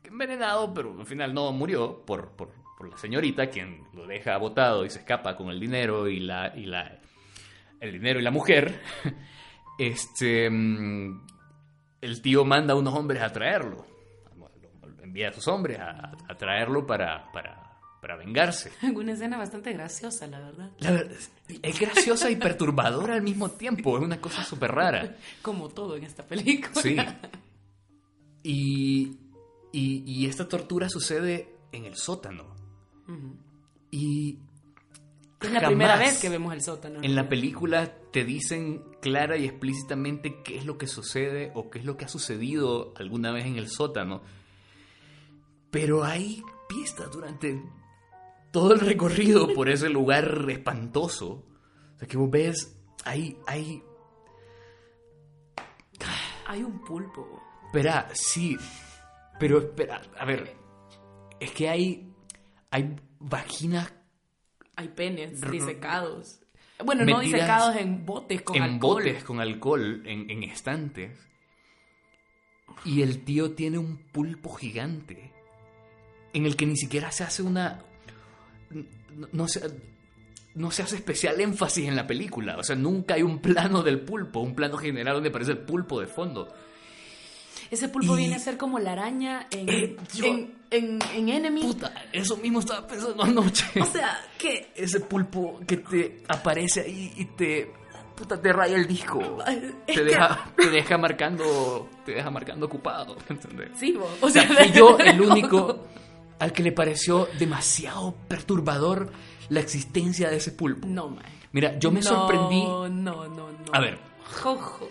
[0.05, 4.91] Envenenado, pero al final no murió por, por la señorita, quien lo deja botado y
[4.91, 7.01] se escapa con el dinero y la, y la
[7.81, 8.81] el dinero y la mujer,
[9.79, 11.27] este mm,
[12.01, 13.87] el tío manda a unos hombres a traerlo.
[15.03, 18.73] Envía a sus hombres a, traerlo para, para, para vengarse.
[18.95, 20.71] Una escena bastante graciosa, la verdad.
[21.63, 23.97] Es graciosa y perturbadora al mismo tiempo.
[23.97, 25.17] Es una cosa súper rara.
[25.43, 26.83] Como todo en esta película.
[26.83, 26.97] Sí.
[28.43, 29.19] Y,
[29.73, 32.54] y, y, esta tortura sucede en el sótano.
[33.91, 34.39] Y...
[35.41, 37.01] Es la primera vez que vemos el sótano.
[37.03, 41.81] En la película te dicen clara y explícitamente qué es lo que sucede o qué
[41.81, 44.23] es lo que ha sucedido alguna vez en el sótano.
[45.71, 47.63] Pero hay pistas durante
[48.51, 51.45] todo el recorrido por ese lugar espantoso.
[51.95, 53.83] O sea, que vos ves, hay, hay...
[56.47, 57.43] Hay un pulpo.
[57.67, 58.57] Espera, sí,
[59.39, 60.57] pero espera, a ver,
[61.41, 62.14] es que hay
[62.75, 63.93] hay vaginas.
[64.75, 66.41] Hay penes disecados.
[66.85, 68.73] Bueno, no disecados en botes con alcohol.
[68.73, 71.17] En botes con alcohol, en, estantes.
[72.85, 75.33] Y el tío tiene un pulpo gigante.
[76.33, 77.85] En el que ni siquiera se hace una.
[79.31, 79.61] No, se,
[80.57, 82.57] no se hace especial énfasis en la película.
[82.59, 86.01] O sea, nunca hay un plano del pulpo, un plano general donde aparece el pulpo
[86.01, 86.53] de fondo.
[87.75, 89.97] Ese pulpo viene a ser como la araña en, eh,
[90.71, 91.63] en, en, Enemy.
[91.63, 93.65] Puta, eso mismo estaba pensando anoche.
[93.81, 94.73] O sea, que...
[94.75, 97.73] Ese pulpo que te aparece ahí y te
[98.17, 99.21] puta, te raya el disco.
[99.47, 103.71] Es Te que- deja, te deja marcando, te deja marcando ocupado, ¿entendés?
[103.77, 104.09] Sí, vos.
[104.21, 105.85] O sea, fui yo el único
[106.39, 109.11] al que le pareció demasiado perturbador
[109.49, 110.87] la existencia de ese pulpo.
[110.87, 111.25] No, man.
[111.53, 112.63] Mira, yo me No, sorprendí.
[112.63, 113.49] No, no, no.
[113.73, 113.99] A ver.
[114.43, 114.89] Jojo.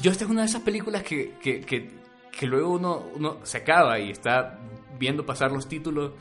[0.00, 1.90] Yo esta es una de esas películas que, que, que,
[2.30, 4.58] que luego uno, uno se acaba y está
[4.98, 6.12] viendo pasar los títulos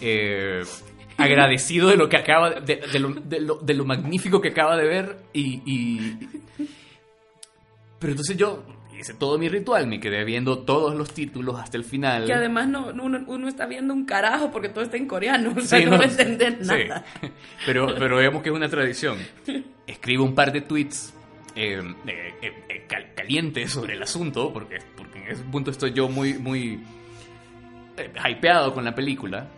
[0.00, 0.62] eh,
[1.18, 4.76] agradecido de lo que acaba de, de lo, de lo- de lo magnífico que acaba
[4.76, 6.18] de ver y, y-
[7.98, 8.64] pero entonces yo
[8.98, 12.68] hice todo mi ritual me quedé viendo todos los títulos hasta el final Que además
[12.68, 15.52] no, no- uno, uno está viendo un carajo porque todo está en coreano.
[15.56, 16.66] O sea, Sí, no, no, entender sí.
[16.88, 17.04] nada.
[17.66, 19.18] Pero, pero vemos que es una tradición.
[19.86, 21.14] Escribo un par de tweets
[21.56, 25.92] eh, eh, eh, eh, cal- calientes sobre el asunto, porque, porque en ese punto estoy
[25.92, 26.80] yo muy, muy
[27.96, 29.48] eh, hypeado con la película.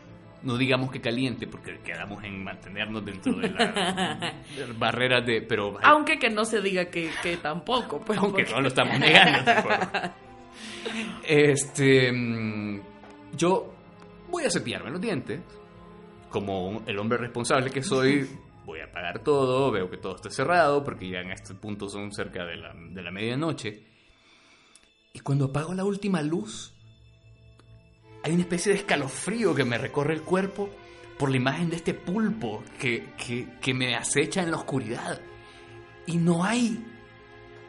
[0.42, 5.40] No digamos que caliente, porque quedamos en mantenernos dentro de las barreras de...
[5.40, 7.98] Pero, Aunque que no se diga que, que tampoco.
[8.00, 9.50] Pues, aunque porque- no lo estamos negando.
[11.26, 12.80] Este, mm,
[13.36, 13.72] yo
[14.30, 15.40] voy a cepillarme los dientes.
[16.28, 18.28] Como el hombre responsable que soy,
[18.64, 22.12] voy a apagar todo, veo que todo está cerrado, porque ya en este punto son
[22.12, 23.86] cerca de la, de la medianoche.
[25.12, 26.72] Y cuando apago la última luz,
[28.22, 30.70] hay una especie de escalofrío que me recorre el cuerpo
[31.18, 35.20] por la imagen de este pulpo que, que, que me acecha en la oscuridad.
[36.06, 36.84] Y no hay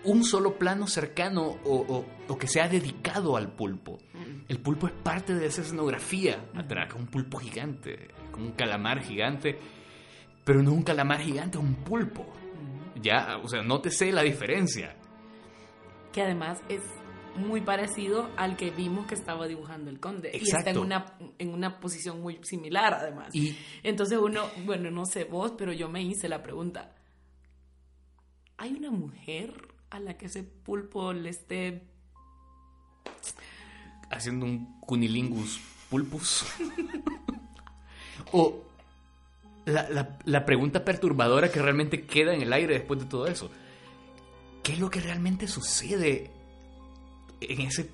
[0.03, 3.99] un solo plano cercano o, o- o que sea dedicado al pulpo.
[4.47, 9.59] El pulpo es parte de esa escenografía atrás, un pulpo gigante, como un calamar gigante,
[10.45, 12.25] pero no un calamar gigante, es un pulpo.
[13.01, 14.95] Ya, o sea, no te sé la diferencia.
[16.13, 16.81] Que además es
[17.35, 20.31] muy parecido al que vimos que estaba dibujando el conde.
[20.33, 23.33] Y está en una, en una posición muy similar además.
[23.33, 26.95] Y Entonces uno, bueno, no sé vos, pero yo me hice la pregunta.
[28.57, 31.83] ¿Hay una mujer a la que ese pulpo le esté...
[34.09, 36.45] haciendo un cunilingus pulpus.
[38.31, 38.64] o
[39.65, 43.49] la, la- la pregunta perturbadora que realmente queda en el aire después de todo eso.
[44.63, 46.31] ¿Qué es lo que realmente sucede
[47.41, 47.89] en ese,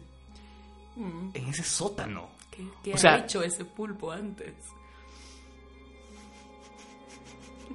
[0.97, 2.30] en ese sótano?
[2.49, 4.53] ¿Qué, qué O ha sea- hecho ese pulpo antes?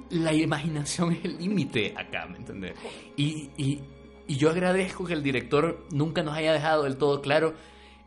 [0.09, 2.75] la imaginación es el límite acá, ¿me entiendes?
[3.17, 3.81] Y, y-
[4.27, 7.53] y yo agradezco que el director nunca nos haya dejado del todo claro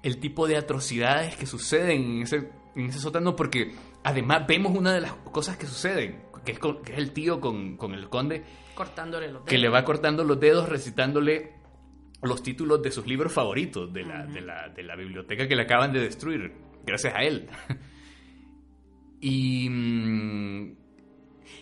[0.03, 3.75] el tipo de atrocidades que suceden en ese, en ese sótano, porque
[4.05, 7.41] además vemos una de las cosas que suceden, que es, con- que es el tío
[7.41, 8.45] con, con el conde,
[8.75, 9.75] Cortándole los que le dedos.
[9.75, 11.53] va cortando los dedos recitándole
[12.23, 15.63] los títulos de sus libros favoritos de la, de la, de la biblioteca que le
[15.63, 16.53] acaban de destruir,
[16.85, 17.49] gracias a él.
[19.21, 19.69] y...
[19.69, 20.77] mm,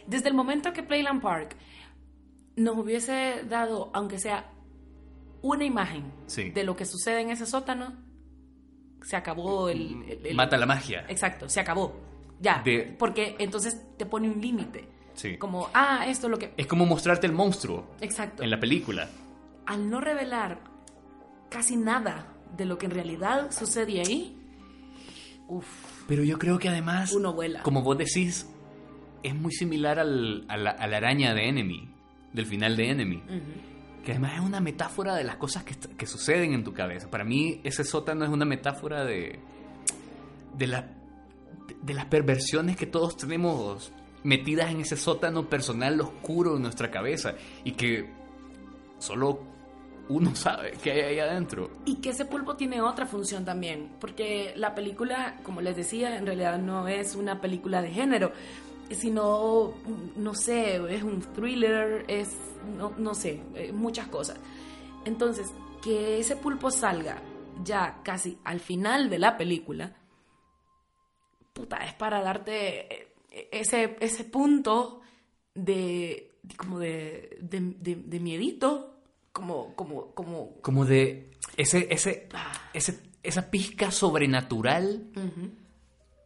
[0.06, 1.56] Desde el momento que Playland Park
[2.56, 4.50] nos hubiese dado, aunque sea
[5.42, 6.50] una imagen Sí.
[6.50, 7.94] de lo que sucede en ese sótano,
[9.02, 10.02] se acabó el...
[10.08, 11.04] el- el- Mata la magia.
[11.08, 12.00] Exacto, se acabó.
[12.40, 12.62] Ya.
[12.64, 14.88] De- Porque entonces te pone un límite.
[15.14, 15.36] Sí.
[15.38, 16.54] Como, ah, esto es lo que...
[16.56, 18.42] Es como mostrarte el monstruo Exacto.
[18.42, 19.08] en la película.
[19.66, 20.60] Al no revelar
[21.50, 24.36] casi nada de lo que en realidad sucede ahí,
[25.48, 27.62] uff, Pero yo creo que además, uno vuela.
[27.62, 28.46] como vos decís,
[29.22, 31.88] es muy similar al- a, la, a la araña de Enemy,
[32.32, 33.16] del final de Enemy.
[33.16, 34.02] Ujú.
[34.04, 37.10] Que además es una metáfora de las cosas que, que suceden en tu cabeza.
[37.10, 39.38] Para mí, ese sótano es una metáfora de.
[40.56, 40.88] de, la,
[41.68, 43.92] de, de las perversiones que todos tenemos
[44.24, 47.34] metidas en ese sótano personal oscuro en nuestra cabeza.
[47.64, 48.10] Y que
[48.98, 49.40] solo
[50.08, 51.70] uno sabe que hay ahí adentro.
[51.84, 56.26] Y que ese pulpo tiene otra función también, porque la película, como les decía, en
[56.26, 58.32] realidad no es una película de género,
[58.90, 59.74] sino,
[60.16, 62.30] no sé, es un thriller, es,
[62.76, 64.38] no, no sé, eh, muchas cosas.
[65.04, 67.22] Entonces, que ese pulpo salga
[67.62, 69.94] ya casi al final de la película,
[71.58, 75.00] puta, es para darte eh, ese, ese punto
[75.54, 79.00] de, de como de, de, de, de miedito,
[79.32, 82.28] como, como, como, Como de ese, ese,
[82.72, 85.10] ese, esa pizca sobrenatural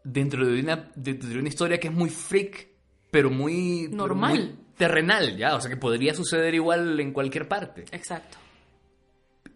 [0.05, 2.69] dentro de una, dentro de una historia que es muy freak,
[3.11, 3.89] pero muy...
[3.91, 4.39] pero Normal.
[4.39, 5.57] muy terrenal, ya.
[5.57, 7.85] O sea, que podría suceder igual en cualquier parte.
[7.93, 8.39] Exacto.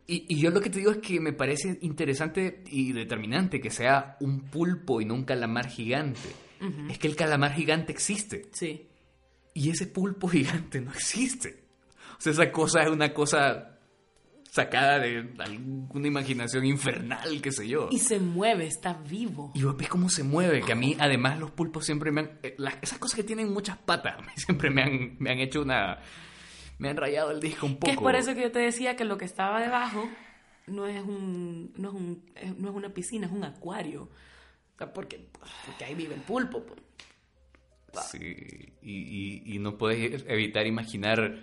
[0.09, 3.71] Y, y yo lo que te digo es que me parece interesante y determinante que
[3.71, 6.29] sea un pulpo y no un calamar gigante.
[6.89, 8.47] Es que el calamar gigante existe.
[8.53, 8.87] Sí.
[9.53, 11.65] Y ese pulpo gigante no existe.
[12.19, 13.73] O sea, esa cosa es una cosa
[14.51, 17.89] sacada de alguna imaginación infernal, qué sé yo.
[17.91, 19.53] Y se mueve, está vivo.
[19.55, 22.31] Y vos ves cómo se mueve, que a mí además los pulpos siempre me han...
[22.43, 25.99] eh, las- esas cosas que tienen muchas patas, siempre me han, me han hecho una...
[26.79, 27.87] me han rayado el disco un poco.
[27.87, 30.09] Que es por eso que yo te decía que lo que estaba debajo
[30.67, 32.25] no es un no es un
[32.59, 34.03] no es una piscina, es un acuario.
[34.75, 35.29] O sea, porque,
[35.65, 36.63] porque ahí vive el pulpo.
[36.65, 36.81] pues.
[38.11, 38.19] Sí,
[38.83, 41.39] y, y- y no puedes evitar imaginar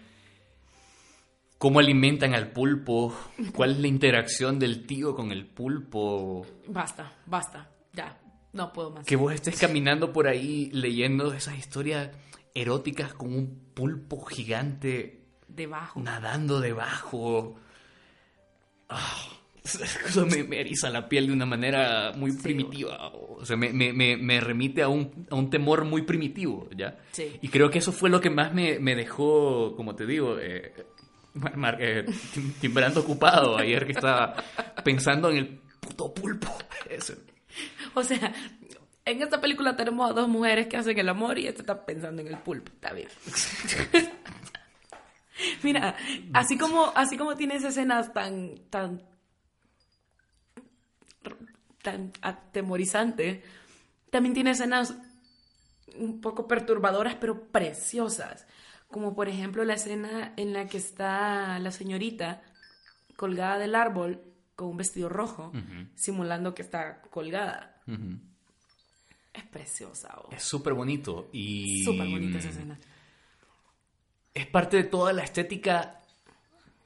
[1.57, 3.15] cómo alimentan al pulpo,
[3.55, 6.45] cuál es la interacción del tío con el pulpo.
[6.67, 8.19] Basta, basta, ya,
[8.51, 9.05] no puedo más.
[9.05, 12.11] Que vos estés caminando por ahí leyendo esas historias
[12.53, 15.22] eróticas con un pulpo gigante
[15.55, 15.99] Debajo.
[16.01, 17.55] nadando debajo.
[18.89, 19.27] Ah,
[19.63, 22.39] eso me, me eriza la piel de una manera muy Sí.
[22.43, 23.09] primitiva.
[23.13, 26.97] O sea, me, me- me- remite a un, a un temor muy primitivo, ¿ya?
[27.11, 27.37] Sí.
[27.41, 30.73] Y creo que eso fue lo que más me, me dejó, como te digo, eh,
[31.55, 34.35] mar- eh, tim- timbrando ocupado ayer que estaba
[34.83, 35.47] pensando en el
[35.79, 36.53] puto pulpo.
[36.89, 37.13] Eso.
[37.95, 38.33] O sea,
[39.05, 42.21] en esta película tenemos a dos mujeres que hacen el amor y esta está pensando
[42.21, 42.71] en el pulpo.
[42.73, 43.07] Está bien.
[45.63, 45.95] Mira,
[46.33, 49.03] así como, así como tienes escenas tan, tan,
[51.81, 53.43] tan atemorizantes,
[54.09, 54.95] también tiene escenas
[55.97, 58.45] un poco perturbadoras, pero preciosas.
[58.87, 62.41] Como por ejemplo la escena en la que está la señorita
[63.15, 64.21] colgada del árbol
[64.55, 65.51] con un vestido rojo,
[65.95, 67.81] simulando que está colgada.
[69.33, 70.13] Es preciosa.
[70.23, 70.29] oh.
[70.31, 71.83] Es súper bonito y...
[71.83, 72.79] Súper bonita esa escena.
[74.33, 76.01] Es parte de toda la estética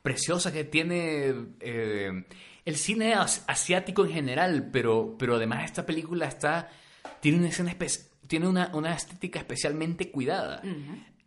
[0.02, 2.24] preciosa que tiene eh,
[2.66, 6.70] el cine as- asiático en general, pero, pero además esta película está
[7.22, 7.76] tiene una escena
[8.28, 10.62] tiene una, una estética especialmente cuidada.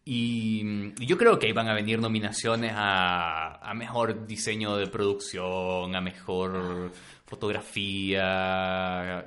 [0.05, 4.87] Y, y yo creo que ahí van a venir nominaciones a, a mejor diseño de
[4.89, 6.93] producción, a mejor
[8.11, 9.25] fotografía.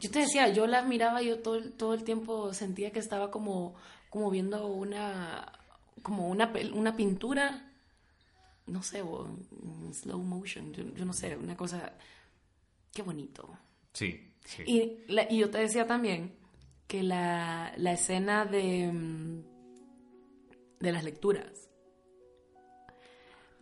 [0.00, 3.30] Yo te decía, yo las miraba yo todo, el- todo el tiempo sentía que estaba
[3.30, 3.74] como,
[4.10, 5.52] como viendo una,
[6.06, 7.68] como una, una pintura,
[8.66, 11.94] no sé, en slow motion, yo, yo no sé, una cosa,
[12.94, 13.58] qué bonito.
[13.92, 14.62] Sí, sí.
[14.66, 16.36] Y, la- y yo te decía también
[16.86, 19.42] que la, la escena de, mm,
[20.78, 21.68] de las lecturas.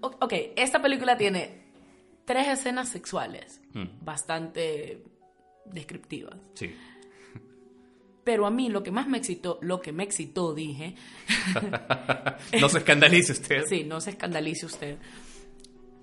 [0.03, 1.65] O- ok, esta película tiene
[2.27, 4.05] tres escenas sexuales Mm.
[4.05, 5.03] bastante
[5.65, 6.37] descriptivas.
[6.55, 6.75] sí.
[8.25, 10.95] Pero a mí lo que más me excitó, lo que me excitó, dije,
[12.61, 13.65] No se escandalice usted.
[13.69, 14.97] sí, no se escandalice usted,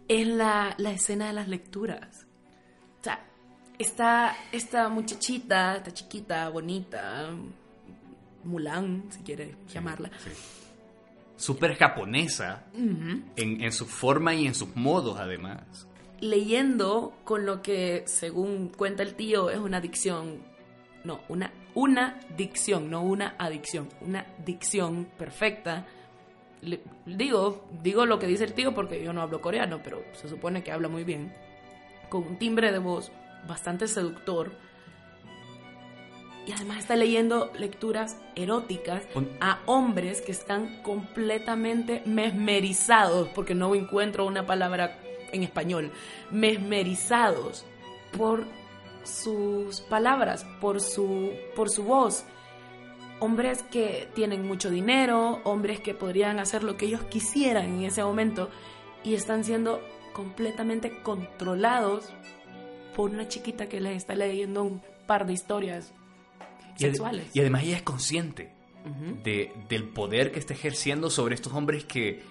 [0.08, 2.28] es la, la escena de las lecturas.
[3.00, 3.26] O sea,
[3.80, 7.32] está esta muchachita, esta chiquita, bonita,
[8.44, 10.30] Mulan, si quiere llamarla, Sí.
[11.38, 15.88] Súper japonesa en, en su forma y en sus modos, además.
[16.20, 20.38] leyendo con lo que, según cuenta el tío, es una adicción,
[21.04, 25.86] no, una, una dicción, no una adicción, una dicción perfecta.
[26.62, 30.30] Le- digo, digo lo que dice el tío porque yo no hablo coreano, pero se
[30.30, 31.34] supone que habla muy bien,
[32.10, 33.12] con un timbre de voz
[33.48, 34.52] bastante seductor.
[36.46, 39.04] Y además está leyendo lecturas eróticas
[39.40, 44.98] a hombres que están completamente mesmerizados, porque no encuentro una palabra
[45.32, 45.92] en español,
[46.32, 47.64] mesmerizados
[48.18, 48.46] por
[49.04, 52.24] sus palabras, por su, por su voz.
[53.20, 58.04] Hombres que tienen mucho dinero, hombres que podrían hacer lo que ellos quisieran en ese
[58.04, 58.50] momento
[59.04, 59.80] y están siendo
[60.14, 62.10] completamente controlados
[62.96, 65.94] por una chiquita que les está leyendo un par de historias
[66.78, 67.28] Y, sexuales.
[67.34, 68.54] y además ella es consciente
[69.24, 72.24] de- del poder que está ejerciendo sobre estos hombres que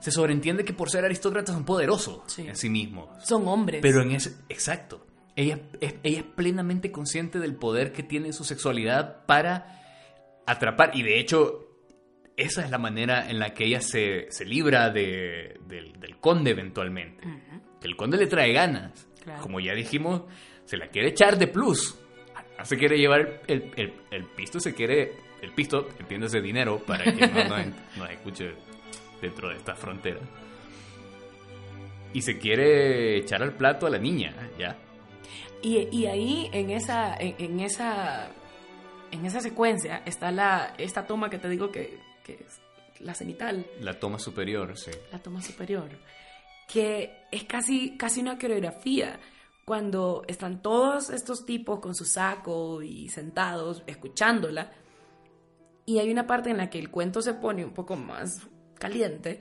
[0.00, 2.46] se sobreentiende que por ser aristócratas son poderosos Sí.
[2.46, 3.08] en sí mismos.
[3.26, 3.80] Son hombres.
[3.82, 4.34] Pero en ese...
[4.50, 5.06] Exacto.
[5.40, 9.80] Ella es, ella es plenamente consciente del poder que tiene su sexualidad para
[10.46, 10.90] atrapar.
[10.94, 11.66] Y de hecho,
[12.36, 16.50] esa es la manera en la que ella se, se libra de- del, del conde
[16.50, 17.24] eventualmente.
[17.82, 19.08] El conde le trae ganas.
[19.22, 19.40] Claro.
[19.42, 20.22] Como ya dijimos,
[20.64, 21.96] se la quiere echar de plus.
[22.64, 25.12] Se quiere llevar el, el, el pisto, se quiere...
[25.40, 28.52] El pisto, entiéndase dinero, para que no nos, nos escuche
[29.22, 30.20] dentro de esta frontera.
[32.12, 34.76] Y se quiere echar al plato a la niña, ¿ya?
[35.62, 38.30] Y, y ahí, en esa, en, en esa,
[39.10, 42.60] en esa secuencia, está la, esta toma que te digo que, que es
[43.00, 44.90] la cenital, La toma superior, sí.
[45.12, 45.88] la toma superior,
[46.68, 49.18] que es casi, casi una coreografía.
[49.64, 54.72] Cuando están todos estos tipos con su saco y sentados escuchándola,
[55.86, 59.40] y hay una parte en la que el cuento se pone un poco más caliente,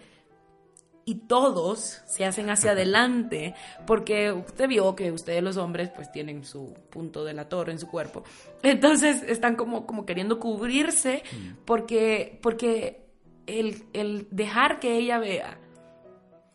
[1.10, 3.56] y todos se hacen hacia adelante
[3.88, 8.24] porque usted vio que ustedes los hombres pues tienen su punto delator en su cuerpo.
[8.62, 11.24] Entonces están como, como queriendo cubrirse
[11.66, 13.08] porque, porque
[13.48, 15.58] el, el dejar que ella vea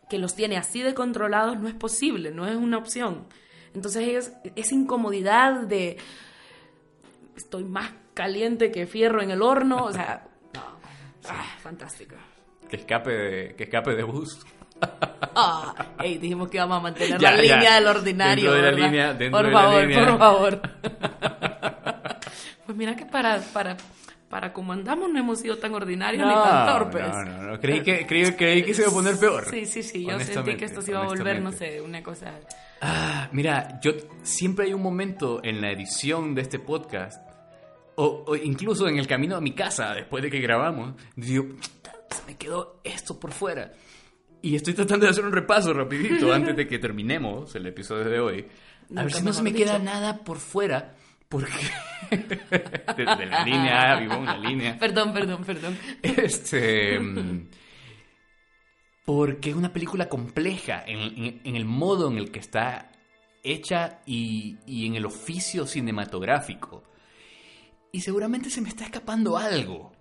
[0.09, 3.27] que los tiene así de controlados no es posible, no es una opción.
[3.75, 5.97] Entonces es, esa incomodidad de
[7.35, 10.63] estoy más caliente que fierro en el horno, o sea, no,
[11.29, 12.15] ah, fantástico.
[12.75, 14.45] Que escape de, que escape de bus.
[15.37, 17.57] Ah, ey, dijimos que íbamos a mantener Ya, la ya.
[17.57, 18.53] línea del ordinario.
[18.53, 20.07] Dentro de línea, dentro por de la favor, línea.
[20.07, 20.61] por favor.
[22.67, 23.77] pues mira que para, para,
[24.29, 27.09] para como andamos no hemos sido tan ordinarios ni tan torpes.
[27.09, 27.61] no, no, no.
[27.61, 29.47] Creí que, creí, creí que se iba a poner peor.
[29.51, 30.05] Sí, sí, sí.
[30.07, 32.33] Yo sentí que esto se iba a volver, no sé, una cosa.
[32.81, 33.93] Ah, mira, yo
[34.23, 37.23] siempre hay un momento en la edición de este podcast,
[37.97, 41.47] o, o incluso en el camino a mi casa, después de que grabamos, digo,
[42.15, 43.73] se me quedó esto por fuera.
[44.43, 48.21] Y estoy tratando de hacer un repaso rapidito antes de que terminemos el episodio de
[48.21, 48.47] hoy.
[48.97, 49.85] A ver si no se me queda dicho.
[49.85, 50.95] nada por fuera,
[51.29, 51.53] porque...
[52.11, 54.79] Desde la línea vivo una línea.
[54.79, 55.79] Perdón, perdón, perdón.
[56.03, 56.99] Este.
[57.01, 57.49] mm,
[59.05, 62.91] Porque es una película compleja en, en- en el modo en el que está
[63.43, 66.85] hecha y, y en el oficio cinematográfico.
[67.93, 69.93] Y seguramente se me está escapando algo.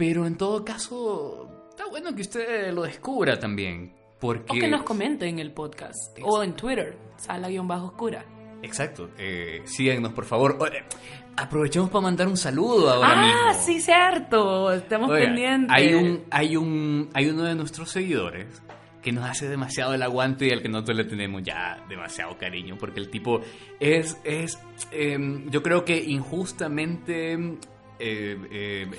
[0.00, 3.92] Pero en todo caso, está bueno que usted lo descubra también.
[4.18, 4.50] Porque.
[4.50, 6.18] O que nos comente en el podcast.
[6.22, 8.24] O en Twitter, sala-oscura.
[8.62, 9.10] Exacto.
[9.18, 10.56] Eh, síganos, por favor.
[10.58, 10.84] Oye,
[11.36, 13.40] aprovechemos para mandar un saludo ahora mismo.
[13.44, 14.72] Ah, sí, cierto.
[14.72, 15.68] Estamos pendientes.
[15.70, 18.62] Hay un, hay un, hay uno de nuestros seguidores
[19.02, 22.78] que nos hace demasiado el aguante y al que nosotros le tenemos ya demasiado cariño,
[22.80, 23.42] porque el tipo
[23.78, 24.58] es, es,
[24.92, 27.58] em, yo creo que injustamente
[28.00, 28.90] eh, eh,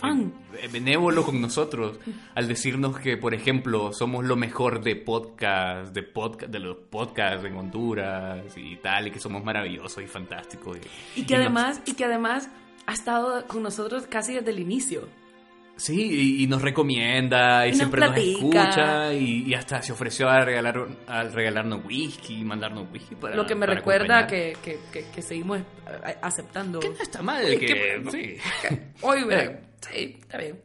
[0.61, 1.99] eh, benévolo con nosotros
[2.35, 7.45] al decirnos que, por ejemplo, somos lo mejor de podcast, de podcast, de los podcasts
[7.45, 10.77] en Honduras y tal, y que somos maravillosos y fantásticos.
[11.15, 12.49] Y que nos- además, y que además
[12.85, 15.07] ha estado con nosotros casi desde el inicio.
[15.81, 19.91] Sí, y, y nos recomienda y, Y nos siempre nos escucha y, y hasta se
[19.93, 20.75] ofreció a, regalar,
[21.07, 25.57] a regalarnos whisky mandarnos whisky para Lo que me recuerda que, que, que, que seguimos
[25.59, 25.63] eh,
[26.21, 26.79] aceptando.
[26.79, 28.03] Que no está mal que...
[28.11, 28.37] sí.
[29.01, 29.59] Oye, Eh.
[29.89, 30.61] sí, está bien.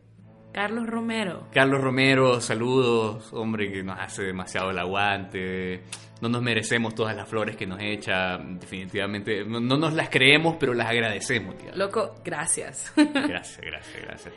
[0.53, 1.49] Carlos Romero.
[1.51, 5.83] Carlos Romero, saludos, hombre que nos hace demasiado el aguante.
[6.21, 9.45] No nos merecemos todas las flores que nos echa, definitivamente.
[9.45, 11.57] No, no nos las creemos, pero las agradecemos.
[11.57, 11.73] tía.
[11.75, 12.93] Loco, gracias.
[12.97, 14.35] Gracias, gracias, gracias.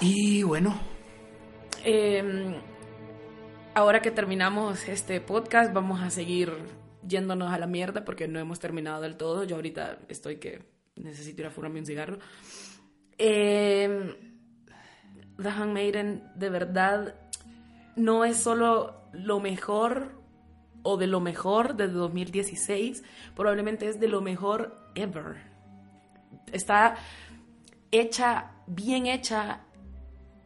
[0.00, 0.74] Y bueno,
[1.84, 2.54] Eh,
[3.74, 6.52] ahora que terminamos este podcast, vamos a seguir
[7.06, 9.42] yéndonos a la mierda porque no hemos terminado del todo.
[9.42, 10.64] Yo ahorita estoy que
[10.94, 12.18] necesito ir a fumarme un cigarro.
[13.18, 14.14] Eh,
[15.40, 17.14] The Handmaiden, de verdad,
[17.96, 20.22] no es solo lo mejor
[20.84, 23.02] o de lo mejor de 2016,
[23.34, 25.36] probablemente es de lo mejor ever.
[26.52, 26.96] Está
[27.90, 29.64] hecha, bien hecha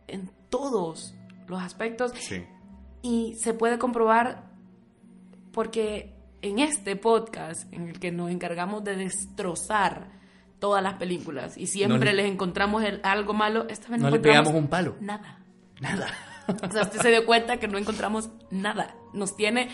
[0.08, 1.14] en todos
[1.48, 2.44] los aspectos sí.
[3.02, 4.50] y se puede comprobar
[5.52, 10.08] porque en este podcast en el que nos encargamos de destrozar
[10.58, 14.16] todas las películas y siempre No les encontramos el- algo malo, esta vez no, No
[14.16, 14.96] le pegamos un palo.
[15.00, 15.40] nada.
[15.80, 16.06] Nada.
[16.48, 18.94] O sea, usted se dio cuenta que no encontramos nada.
[19.12, 19.68] Nos tiene,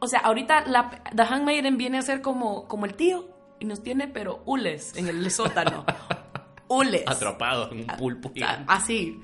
[0.00, 3.28] o sea, ahorita la, The Handmaiden viene a ser como, como el tío
[3.60, 5.84] y nos tiene pero hules en el sótano.
[6.68, 7.02] hules.
[7.06, 8.32] Atrapados en un pulpo.
[8.34, 9.20] Sea, así.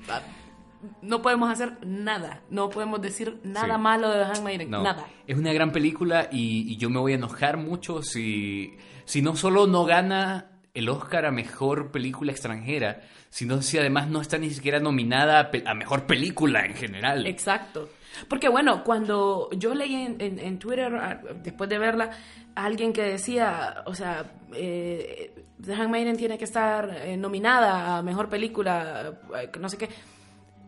[1.01, 2.41] No podemos hacer nada.
[2.49, 3.81] No podemos decir nada Sí.
[3.81, 4.69] malo de The Handmaiden.
[4.71, 5.05] No, Nada.
[5.27, 9.35] Es una gran película y, y yo me voy a enojar mucho si, si no
[9.35, 14.49] solo no gana el Oscar a Mejor Película Extranjera, sino si además no está ni
[14.49, 17.27] siquiera nominada a, Mejor Película en general.
[17.27, 17.89] Exacto.
[18.27, 22.11] Porque bueno, cuando yo leí en, en- en Twitter, a- después de verla,
[22.55, 25.33] a alguien que decía, o sea, eh,
[25.63, 29.89] The Handmaiden tiene que estar eh, nominada a Mejor Película, eh, no sé qué.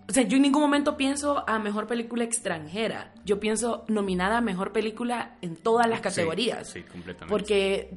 [0.07, 3.13] O sea, yo en ningún momento pienso a Mejor Película Extranjera.
[3.25, 6.69] Yo pienso nominada a Mejor Película en todas las categorías.
[6.69, 7.29] Sí, completamente.
[7.29, 7.89] Porque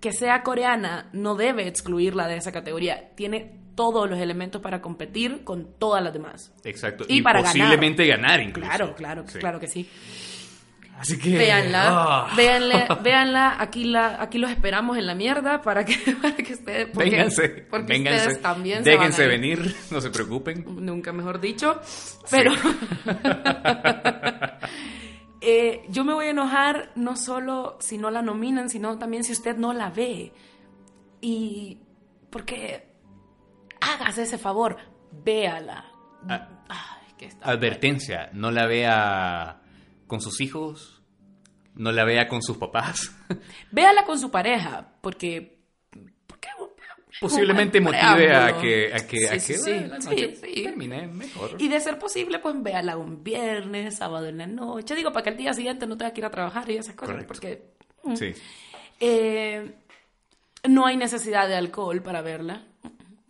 [0.00, 3.10] que sea coreana no debe excluirla de esa categoría.
[3.14, 6.52] Tiene todos los elementos para competir con todas las demás.
[6.62, 7.04] Exacto.
[7.08, 8.68] y Y, para posiblemente ganar, incluso.
[8.68, 9.38] Claro, claro, Sí.
[9.38, 9.88] claro que sí.
[10.98, 11.36] Así que...
[11.36, 16.36] Véanla, ah, véanle, véanla, aquí la, aquí los esperamos en la mierda para que, para
[16.36, 17.48] que ustedes, porque, vénganse.
[17.70, 18.18] porque vénganse.
[18.20, 19.30] ustedes también se van Déjense a ir.
[19.30, 20.64] venir, no se preocupen.
[20.84, 21.80] Nunca mejor dicho,
[22.30, 22.52] pero
[25.46, 29.32] Eh, yo me voy a enojar no solo si no la nominan, sino también si
[29.32, 30.32] usted no la ve.
[31.20, 31.78] Y
[32.30, 32.88] porque
[33.78, 34.78] hágase ese favor,
[35.12, 35.84] véala.
[36.26, 36.48] Ah.
[36.66, 39.60] Ay, que está Advertencia, no la vea
[40.06, 41.02] con sus hijos,
[41.74, 43.12] no la vea con sus papás.
[43.70, 45.58] Véala con su pareja, porque,
[46.26, 46.48] porque
[47.20, 50.46] posiblemente motive a que, a que, Sí, a que, sí, bueno, sí, a que sí,
[50.54, 50.62] sí.
[50.64, 51.56] termine mejor.
[51.58, 54.94] Y de ser posible, pues véala un viernes, sábado en la noche.
[54.94, 57.14] Digo, para que al día siguiente no tenga que ir a trabajar y esas cosas.
[57.14, 57.28] Correcto.
[57.34, 57.74] Porque
[58.14, 58.32] Sí.
[59.00, 59.74] eh,
[60.68, 62.66] no hay necesidad de alcohol para verla.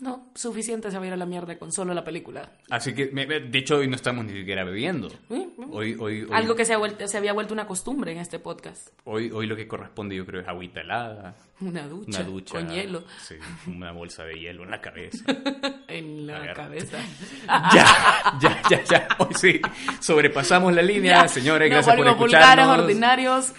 [0.01, 2.51] No, suficiente se va a ir a la mierda con solo la película.
[2.69, 5.09] Así que, de hecho, hoy no estamos ni siquiera bebiendo.
[5.29, 8.41] Hoy, hoy, hoy, Algo que se, ha vuelto- se había vuelto una costumbre en este
[8.41, 8.89] podcast.
[9.05, 12.55] hoy, hoy lo que corresponde, yo creo, es agüita helada, Una ducha, una ducha.
[12.55, 13.37] con hielo Sí,
[13.69, 15.25] una bolsa de hielo en la cabeza.
[15.89, 16.55] en la Agarra.
[16.55, 16.99] cabeza.
[17.47, 19.09] ya, ya, ya, ya.
[19.21, 19.61] Hoy sí,
[20.01, 21.71] sobrepasamos la línea, Ya, señores.
[21.71, 22.85] nos Gracias por volvimos vulgares, escucharnos.
[22.85, 23.53] ordinarios.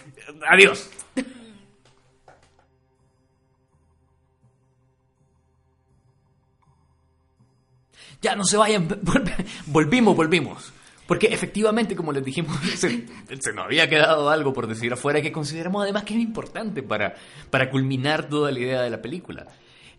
[0.50, 0.90] Adiós.
[8.22, 10.74] Ya no se vayan, vol- volvimos, volvimos.
[11.08, 13.06] Porque efectivamente, como les dijimos, se,
[13.40, 17.16] se nos había quedado algo por decir afuera que consideramos además que es importante para,
[17.52, 19.46] para culminar toda la idea de la película.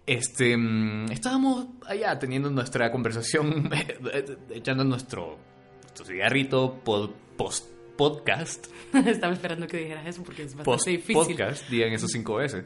[0.05, 3.71] Este, mm, estábamos allá teniendo nuestra conversación,
[4.51, 5.39] echando nuestro,
[5.83, 7.67] nuestro cigarrito pod- post
[7.97, 8.67] podcast.
[8.93, 11.15] Estaba esperando que dijeras eso porque es bastante post difícil.
[11.15, 12.65] podcast, digan eso cinco veces.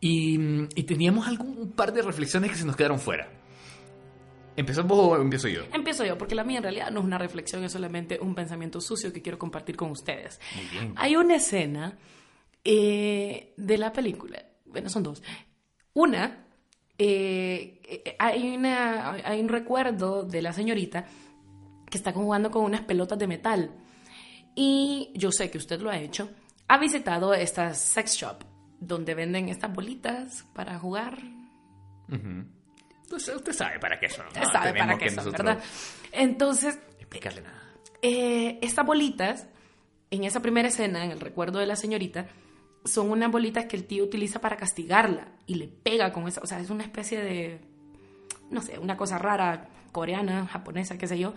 [0.00, 0.34] Y,
[0.74, 3.28] y teníamos algún un par de reflexiones que se nos quedaron fuera.
[4.56, 5.62] ¿Empezamos o empiezo yo?
[5.72, 8.80] Empiezo yo, porque la mía en realidad no es una reflexión, es solamente un pensamiento
[8.80, 10.40] sucio que quiero compartir con ustedes.
[10.54, 10.94] Muy bien.
[10.96, 11.98] Hay una escena
[12.64, 15.22] eh, de la película, bueno, son dos.
[15.94, 16.46] Una,
[16.98, 21.06] eh, eh, hay, una, hay un recuerdo de la señorita
[21.90, 23.70] que está jugando con unas pelotas de metal.
[24.54, 26.30] Y yo sé que usted lo ha hecho.
[26.68, 28.44] Ha visitado esta sex shop
[28.78, 31.18] donde venden estas bolitas para jugar.
[33.10, 34.26] Usted, usted sabe para qué son.
[34.28, 35.58] Usted sabe para qué son, ¿verdad?
[36.12, 37.60] Entonces, Explicarle nada.
[38.02, 39.46] eh, estas bolitas,
[40.10, 42.28] en esa primera escena, en el recuerdo de la señorita,
[42.84, 46.46] son unas bolitas que el tío utiliza para castigarla y le pega con esa, o
[46.46, 47.60] sea, es una especie de,
[48.50, 51.34] no sé, una cosa rara, coreana, japonesa, qué sé yo,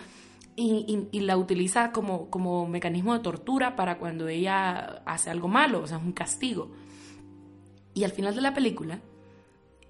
[0.56, 5.48] y, y- y la utiliza como, como mecanismo de tortura para cuando ella hace algo
[5.48, 6.72] malo, o sea, es un castigo.
[7.96, 9.00] Y al final de la película,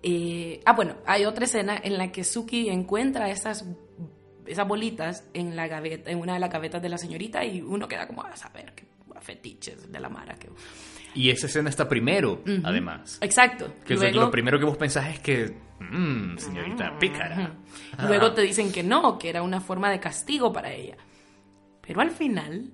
[0.04, 3.66] eh, ah, bueno, hay otra escena en la que Suki encuentra esas,
[4.46, 7.88] esas bolitas en, la gaveta, en una de las gavetas de la señorita y uno
[7.88, 8.86] queda como a saber qué
[9.22, 10.36] fetiches de la Mara.
[10.36, 10.50] Que...
[11.16, 13.18] Y esa escena está primero, además.
[13.22, 13.76] Exacto.
[13.86, 17.56] Que Luego, lo primero que vos pensás es que, mmm, señorita pícara.
[17.98, 18.06] Ah.
[18.08, 20.98] luego te dicen que no, que era una forma de castigo para ella.
[21.80, 22.72] Pero al final,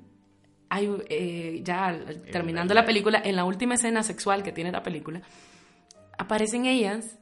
[0.70, 1.96] hay, eh, ya
[2.32, 5.22] terminando la película, en la última escena sexual que tiene la película,
[6.18, 7.19] aparecen ellas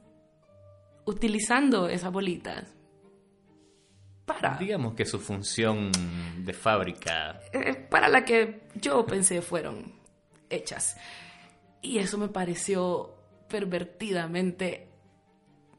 [1.08, 2.74] utilizando esas bolitas
[4.26, 5.90] para, Digamos que su función
[6.44, 7.40] de fábrica.
[7.52, 9.94] eh, para la que yo pensé fueron
[10.50, 10.96] hechas.
[11.80, 13.14] Y eso me pareció
[13.48, 14.88] pervertidamente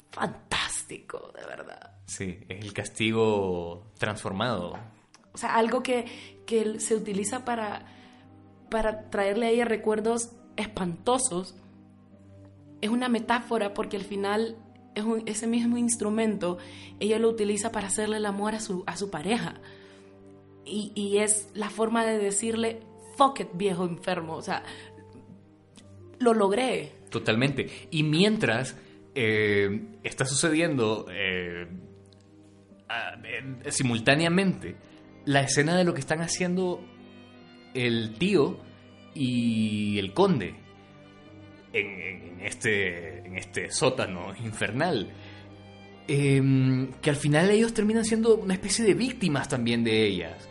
[0.10, 1.92] fantástico, de verdad.
[2.08, 4.74] Sí, es el castigo transformado.
[5.32, 7.86] O sea, algo que, que se utiliza para,
[8.72, 11.56] para traerle a ella recuerdos espantosos.
[12.82, 14.58] Es una metáfora porque al final
[15.26, 16.58] ese mismo instrumento
[17.00, 19.56] ella lo utiliza para hacerle el amor a su, a su pareja.
[20.66, 22.82] Y, y es la forma de decirle,
[23.18, 24.36] fuck it, viejo enfermo.
[24.36, 24.64] O sea,
[26.20, 26.92] lo logré.
[27.10, 27.88] Totalmente.
[27.92, 28.76] Y mientras
[29.16, 31.68] eh, está sucediendo eh,
[33.70, 34.76] simultáneamente
[35.26, 36.82] la escena de lo que están haciendo
[37.74, 38.60] el tío
[39.14, 40.56] y el conde
[41.74, 45.10] en este, en este sótano infernal.
[46.08, 50.50] Eh, que al final ellos terminan siendo una especie de víctimas también de ellas.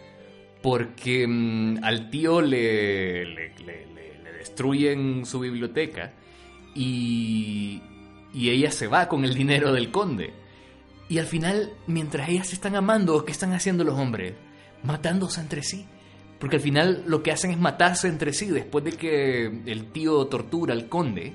[0.63, 3.87] Porque mm, al tío le- le- le-
[4.23, 6.13] le destruyen su biblioteca
[6.75, 7.83] y,
[8.33, 10.33] y ella se va con el dinero del conde.
[11.09, 14.35] Y al final, mientras ellas se están amando, ¿qué están haciendo los hombres?
[14.83, 15.87] Matándose entre sí.
[16.39, 18.47] Porque al final lo que hacen es matarse entre sí.
[18.47, 21.33] Después de que el tío tortura al conde,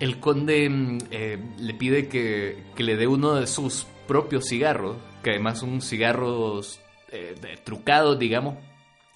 [0.00, 4.96] el conde mm, eh, le pide que, que le dé uno de sus propios cigarros,
[5.22, 6.80] que además son cigarros
[7.10, 7.34] eh,
[7.64, 8.56] trucados, digamos,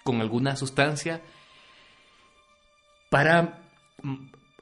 [0.05, 1.21] con alguna sustancia,
[3.11, 3.61] para
[4.03, 4.17] mm,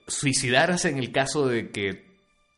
[0.07, 2.07] suicidarse en el caso de que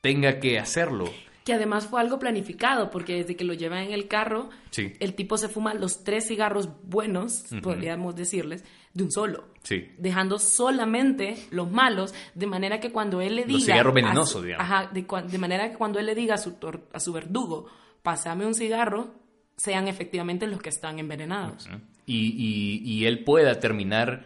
[0.01, 1.07] tenga que hacerlo.
[1.45, 4.93] Que además fue algo planificado, porque desde que lo llevan en el carro, Sí.
[5.01, 9.49] el tipo se fuma los tres cigarros buenos, podríamos decirles, de un solo.
[9.69, 9.91] Sí.
[9.99, 13.53] Dejando solamente los malos, de manera que cuando él le diga.
[13.59, 14.65] Los cigarros a venenosos, su- digamos.
[14.65, 17.67] Ajá, de, manera que cuando él le diga a su, tor- a su verdugo,
[18.03, 19.13] pásame un cigarro,
[19.57, 21.69] sean efectivamente los que están envenenados.
[22.07, 24.25] Y, y- y él pueda terminar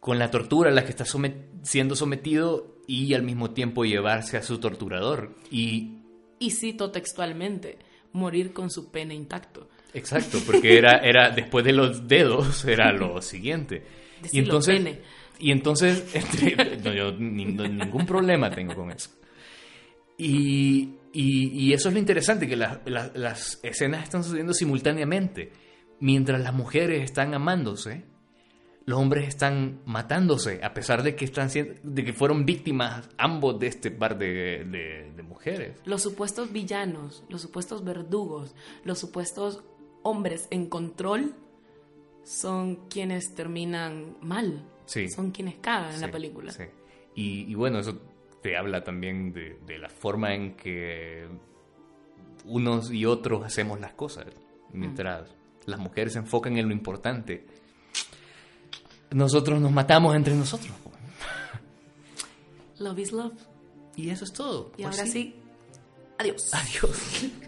[0.00, 1.04] con la tortura a la que está
[1.62, 5.34] siendo sometido y al mismo tiempo llevarse a su torturador.
[5.50, 5.98] Y,
[6.38, 7.78] y cito textualmente,
[8.12, 9.68] morir con su pene intacto.
[9.92, 13.84] Exacto, porque era, era después de los dedos era lo siguiente.
[14.32, 15.00] Y entonces, pene.
[15.38, 16.04] y entonces
[16.82, 19.10] yo ningún problema tengo con eso.
[20.16, 25.52] Y, y, eso es lo interesante, que las escenas están sucediendo simultáneamente.
[26.00, 28.04] Mientras las mujeres están amándose,
[28.88, 31.50] los hombres están matándose, a pesar de que, están,
[31.82, 34.64] de que fueron víctimas ambos de este par de,
[35.14, 35.78] de, mujeres.
[35.84, 38.54] Los supuestos villanos, los supuestos verdugos,
[38.84, 39.62] los supuestos
[40.02, 41.34] hombres en control
[42.24, 44.64] son quienes terminan mal.
[44.86, 45.08] Sí.
[45.08, 46.52] Son quienes cagan en la película.
[46.52, 46.64] Sí.
[47.14, 47.98] Y, y, bueno, eso
[48.42, 51.26] te habla también de, de, la forma en que
[52.44, 54.26] unos y otros hacemos las cosas.
[54.72, 55.30] Mientras
[55.66, 57.46] las mujeres se enfocan en lo importante,
[59.10, 60.72] nosotros nos matamos entre nosotros.
[62.78, 63.34] Love is love.
[63.96, 64.72] Y eso es todo.
[64.76, 65.34] Y pues ahora sí,
[66.18, 66.50] adiós.
[66.54, 67.26] Adiós.